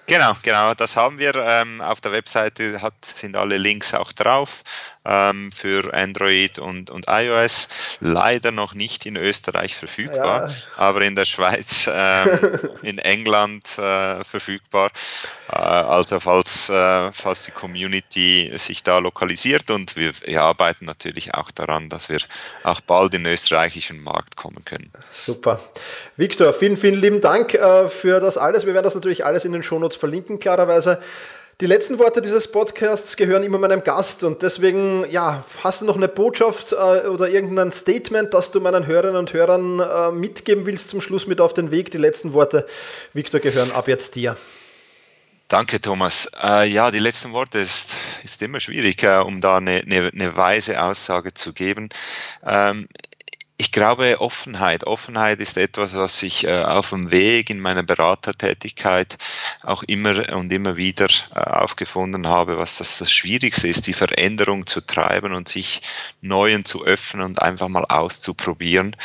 Genau, 0.06 0.34
genau, 0.44 0.74
das 0.74 0.98
haben 0.98 1.18
wir. 1.18 1.34
Ähm, 1.36 1.80
auf 1.80 2.02
der 2.02 2.12
Webseite 2.12 2.82
hat, 2.82 2.94
sind 3.06 3.38
alle 3.38 3.58
Links 3.58 3.94
auch 3.94 4.12
drauf 4.12 4.64
ähm, 5.08 5.52
für 5.52 5.94
Android 5.94 6.60
und, 6.60 6.90
und 6.90 7.06
iOS. 7.08 7.70
Leider 8.00 8.52
noch 8.52 8.74
nicht 8.74 9.06
in 9.06 9.16
Österreich 9.16 9.76
verfügbar, 9.76 10.50
ja. 10.50 10.56
aber 10.76 11.02
in 11.02 11.16
der 11.16 11.26
Schweiz, 11.26 11.90
ähm, 11.92 12.60
in 12.82 12.98
England 13.00 13.78
äh, 13.78 14.24
verfügbar. 14.24 14.92
Äh, 15.50 15.56
also 15.56 16.20
falls, 16.20 16.70
äh, 16.70 17.12
falls 17.14 17.46
die 17.46 17.52
Community 17.52 18.52
sich 18.58 18.84
da 18.84 18.98
lokalisiert 19.00 19.72
und 19.72 19.96
wir, 19.96 20.12
wir, 20.26 20.42
arbeiten 20.42 20.86
natürlich 20.86 21.34
auch 21.34 21.52
daran, 21.52 21.90
dass 21.90 22.10
wir 22.10 22.20
auch 22.64 22.82
bald 22.82 23.14
in 23.14 23.24
den 23.24 23.34
österreichischen 23.34 24.04
Markt 24.04 24.36
kommen 24.36 24.64
können. 24.66 24.92
Super. 25.12 25.60
Victor, 26.18 26.54
vielen, 26.54 26.78
vielen 26.78 27.00
lieben 27.00 27.22
Dank 27.22 27.54
äh, 27.54 27.88
für 27.88 28.20
das 28.20 28.38
alles. 28.38 28.66
Wir 28.66 28.74
werden 28.74 28.84
das 28.84 28.96
natürlich 28.96 29.26
alles 29.26 29.46
in 29.46 29.54
den 29.54 29.64
Shownotes 29.64 29.98
verlinken, 29.98 30.40
klarerweise. 30.40 31.02
Die 31.60 31.66
letzten 31.66 31.98
Worte 31.98 32.22
dieses 32.22 32.52
Podcasts 32.52 33.18
gehören 33.18 33.42
immer 33.42 33.58
meinem 33.58 33.84
Gast 33.84 34.24
und 34.24 34.44
deswegen, 34.44 35.10
ja, 35.10 35.44
hast 35.64 35.82
du 35.82 35.86
noch 35.86 35.96
eine 35.96 36.08
Botschaft 36.08 36.72
äh, 36.72 37.08
oder 37.08 37.30
irgendein 37.30 37.72
Statement, 37.72 38.32
das 38.32 38.52
du 38.52 38.62
meinen 38.62 38.86
Hörerinnen 38.86 39.18
und 39.18 39.34
Hörern 39.34 39.80
äh, 39.80 40.12
mitgeben 40.12 40.68
willst 40.68 40.90
zum 40.90 41.02
Schluss 41.02 41.26
mit 41.26 41.42
auf 41.42 41.56
den 41.56 41.72
Weg? 41.72 41.90
Die 41.90 41.98
letzten 41.98 42.34
Worte, 42.34 42.68
Victor, 43.14 43.40
gehören 43.40 43.72
ab 43.72 43.88
jetzt 43.88 44.14
dir. 44.14 44.38
Danke, 45.48 45.82
Thomas. 45.82 46.30
Äh, 46.44 46.68
ja, 46.70 46.92
die 46.92 47.00
letzten 47.00 47.32
Worte 47.32 47.58
ist, 47.58 47.98
ist 48.24 48.40
immer 48.44 48.60
schwierig, 48.60 49.02
äh, 49.02 49.18
um 49.26 49.42
da 49.42 49.58
eine, 49.58 49.82
eine, 49.84 50.12
eine, 50.14 50.36
weise 50.36 50.80
Aussage 50.80 51.34
zu 51.34 51.54
geben. 51.54 51.90
Ähm, 52.46 52.88
ich 53.60 53.72
glaube, 53.72 54.22
Offenheit. 54.22 54.86
Offenheit 54.86 55.40
ist 55.40 55.58
etwas, 55.58 55.96
was 55.96 56.22
ich 56.22 56.44
äh, 56.44 56.62
auf 56.62 56.92
dem 56.92 57.10
Weg 57.10 57.50
in 57.50 57.60
meiner 57.60 57.82
Beratertätigkeit 57.82 59.18
auch 59.64 59.82
immer 59.82 60.32
und 60.36 60.54
immer 60.54 60.78
wieder 60.78 61.08
äh, 61.34 61.40
aufgefunden 61.40 62.28
habe, 62.28 62.60
was 62.60 62.78
das, 62.78 63.00
das 63.00 63.12
Schwierigste 63.12 63.68
ist, 63.68 63.88
die 63.88 63.94
Veränderung 63.94 64.68
zu 64.68 64.82
treiben 64.82 65.34
und 65.34 65.48
sich 65.48 65.82
Neuen 66.22 66.66
zu 66.66 66.86
öffnen 66.86 67.26
und 67.26 67.42
einfach 67.42 67.68
mal 67.68 67.86
auszuprobieren. 67.86 68.96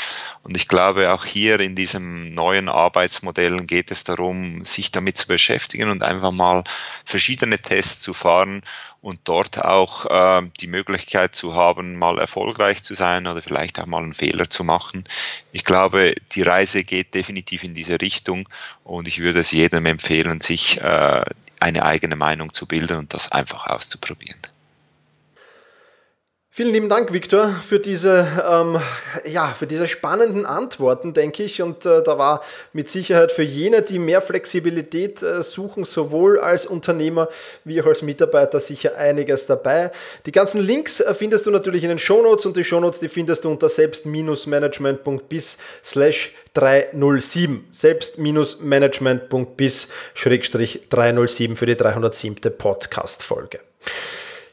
Und 0.42 0.54
ich 0.54 0.68
glaube, 0.68 1.14
auch 1.14 1.24
hier 1.24 1.58
in 1.60 1.74
diesem 1.74 2.34
neuen 2.34 2.68
Arbeitsmodellen 2.68 3.66
geht 3.66 3.90
es 3.90 4.04
darum, 4.04 4.66
sich 4.66 4.92
damit 4.92 5.16
zu 5.16 5.28
beschäftigen 5.28 5.88
und 5.88 6.02
einfach 6.02 6.32
mal 6.32 6.62
verschiedene 7.06 7.58
Tests 7.58 8.00
zu 8.00 8.12
fahren 8.12 8.62
und 9.02 9.20
dort 9.24 9.58
auch 9.58 10.06
äh, 10.06 10.48
die 10.60 10.68
Möglichkeit 10.68 11.34
zu 11.34 11.54
haben, 11.54 11.98
mal 11.98 12.18
erfolgreich 12.18 12.82
zu 12.84 12.94
sein 12.94 13.26
oder 13.26 13.42
vielleicht 13.42 13.78
auch 13.80 13.86
mal 13.86 14.02
einen 14.02 14.14
Fehler 14.14 14.48
zu 14.48 14.64
machen. 14.64 15.04
Ich 15.50 15.64
glaube, 15.64 16.14
die 16.32 16.42
Reise 16.42 16.84
geht 16.84 17.12
definitiv 17.14 17.64
in 17.64 17.74
diese 17.74 18.00
Richtung 18.00 18.48
und 18.84 19.08
ich 19.08 19.18
würde 19.18 19.40
es 19.40 19.50
jedem 19.50 19.86
empfehlen, 19.86 20.40
sich 20.40 20.80
äh, 20.80 21.24
eine 21.58 21.84
eigene 21.84 22.16
Meinung 22.16 22.52
zu 22.54 22.66
bilden 22.66 22.98
und 22.98 23.12
das 23.12 23.30
einfach 23.32 23.66
auszuprobieren. 23.66 24.40
Vielen 26.54 26.74
lieben 26.74 26.90
Dank, 26.90 27.14
Viktor, 27.14 27.48
für 27.48 27.80
diese, 27.80 28.28
ähm, 28.46 28.78
ja, 29.24 29.56
für 29.58 29.66
diese 29.66 29.88
spannenden 29.88 30.44
Antworten, 30.44 31.14
denke 31.14 31.44
ich. 31.44 31.62
Und 31.62 31.86
äh, 31.86 32.02
da 32.02 32.18
war 32.18 32.44
mit 32.74 32.90
Sicherheit 32.90 33.32
für 33.32 33.42
jene, 33.42 33.80
die 33.80 33.98
mehr 33.98 34.20
Flexibilität 34.20 35.22
äh, 35.22 35.42
suchen, 35.42 35.86
sowohl 35.86 36.38
als 36.38 36.66
Unternehmer 36.66 37.30
wie 37.64 37.80
auch 37.80 37.86
als 37.86 38.02
Mitarbeiter, 38.02 38.60
sicher 38.60 38.98
einiges 38.98 39.46
dabei. 39.46 39.92
Die 40.26 40.32
ganzen 40.32 40.60
Links 40.60 41.00
äh, 41.00 41.14
findest 41.14 41.46
du 41.46 41.50
natürlich 41.50 41.84
in 41.84 41.88
den 41.88 41.98
Shownotes 41.98 42.44
und 42.44 42.54
die 42.54 42.64
Shownotes, 42.64 43.00
die 43.00 43.08
findest 43.08 43.46
du 43.46 43.50
unter 43.50 43.70
selbst-management.bis 43.70 45.56
slash 45.82 46.34
307. 46.52 47.64
Selbst-management.bis 47.70 49.88
307 50.14 51.56
für 51.56 51.64
die 51.64 51.76
307. 51.76 52.36
Podcast-Folge. 52.58 53.60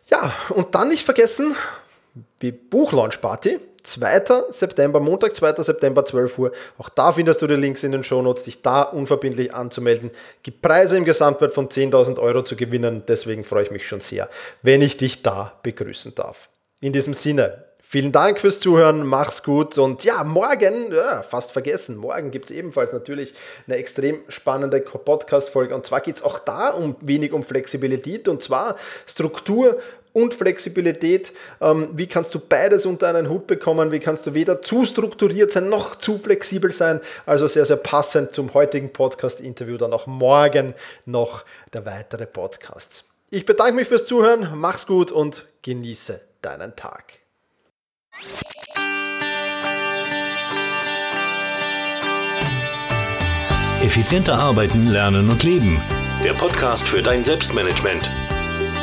Ja, 0.09 0.33
und 0.51 0.73
dann 0.73 0.88
nicht 0.88 1.03
vergessen, 1.03 1.57
Buchlaunch-Party. 2.39 3.60
2. 3.84 4.49
September, 4.49 4.99
Montag, 4.99 5.36
2. 5.36 5.63
September, 5.63 6.03
12 6.03 6.39
Uhr. 6.39 6.51
Auch 6.77 6.89
da 6.89 7.12
findest 7.12 7.41
du 7.41 7.47
die 7.47 7.55
Links 7.55 7.84
in 7.84 7.91
den 7.91 8.03
Shownotes, 8.03 8.43
dich 8.43 8.62
da 8.62 8.82
unverbindlich 8.82 9.53
anzumelden. 9.53 10.12
Gibt 10.43 10.62
Preise 10.62 10.97
im 10.97 11.05
Gesamtwert 11.05 11.53
von 11.53 11.69
10.000 11.69 12.19
Euro 12.19 12.43
zu 12.43 12.55
gewinnen. 12.55 13.03
Deswegen 13.08 13.43
freue 13.43 13.63
ich 13.63 13.71
mich 13.71 13.88
schon 13.88 14.01
sehr, 14.01 14.29
wenn 14.62 14.82
ich 14.82 14.97
dich 14.97 15.23
da 15.23 15.53
begrüßen 15.63 16.13
darf. 16.15 16.49
In 16.82 16.93
diesem 16.93 17.13
Sinne, 17.13 17.69
Vielen 17.91 18.12
Dank 18.12 18.39
fürs 18.39 18.60
Zuhören, 18.60 19.03
mach's 19.03 19.41
gut 19.41 19.79
und 19.79 20.03
ja, 20.03 20.23
morgen, 20.23 20.93
ja, 20.93 21.23
fast 21.23 21.53
vergessen, 21.53 21.97
morgen 21.97 22.29
gibt 22.29 22.45
es 22.45 22.51
ebenfalls 22.51 22.93
natürlich 22.93 23.34
eine 23.65 23.77
extrem 23.77 24.19
spannende 24.27 24.79
Podcast-Folge 24.79 25.73
und 25.73 25.88
zwar 25.88 26.01
geht 26.01 26.17
es 26.17 26.21
auch 26.21 26.38
da 26.38 26.69
um 26.69 26.97
wenig 27.01 27.34
um 27.34 27.41
Flexibilität 27.41 28.27
und 28.27 28.43
zwar 28.43 28.75
Struktur 29.08 29.79
und 30.21 30.34
Flexibilität. 30.34 31.32
Ähm, 31.62 31.89
wie 31.93 32.08
kannst 32.08 32.34
du 32.36 32.39
beides 32.39 32.86
unter 32.86 33.08
einen 33.08 33.29
Hut 33.29 33.47
bekommen? 33.47 33.91
Wie 33.91 33.99
kannst 33.99 34.27
du 34.27 34.34
weder 34.34 34.62
zu 34.62 34.86
strukturiert 34.86 35.51
sein 35.51 35.69
noch 35.69 35.95
zu 35.95 36.17
flexibel 36.17 36.71
sein? 36.71 37.01
Also 37.25 37.47
sehr, 37.47 37.65
sehr 37.65 37.77
passend 37.77 38.34
zum 38.34 38.53
heutigen 38.53 38.91
Podcast-Interview. 38.91 39.77
Dann 39.77 39.93
auch 39.93 40.08
morgen 40.08 40.73
noch 41.05 41.45
der 41.73 41.86
weitere 41.86 42.25
Podcast. 42.25 43.05
Ich 43.29 43.45
bedanke 43.45 43.73
mich 43.73 43.88
fürs 43.88 44.05
Zuhören, 44.05 44.49
mach's 44.55 44.88
gut 44.88 45.12
und 45.12 45.45
genieße 45.62 46.21
deinen 46.41 46.75
Tag. 46.75 47.19
Effizienter 53.82 54.38
arbeiten, 54.38 54.88
lernen 54.88 55.29
und 55.29 55.43
leben. 55.43 55.82
Der 56.23 56.34
Podcast 56.34 56.88
für 56.88 57.01
dein 57.01 57.23
Selbstmanagement 57.23 58.12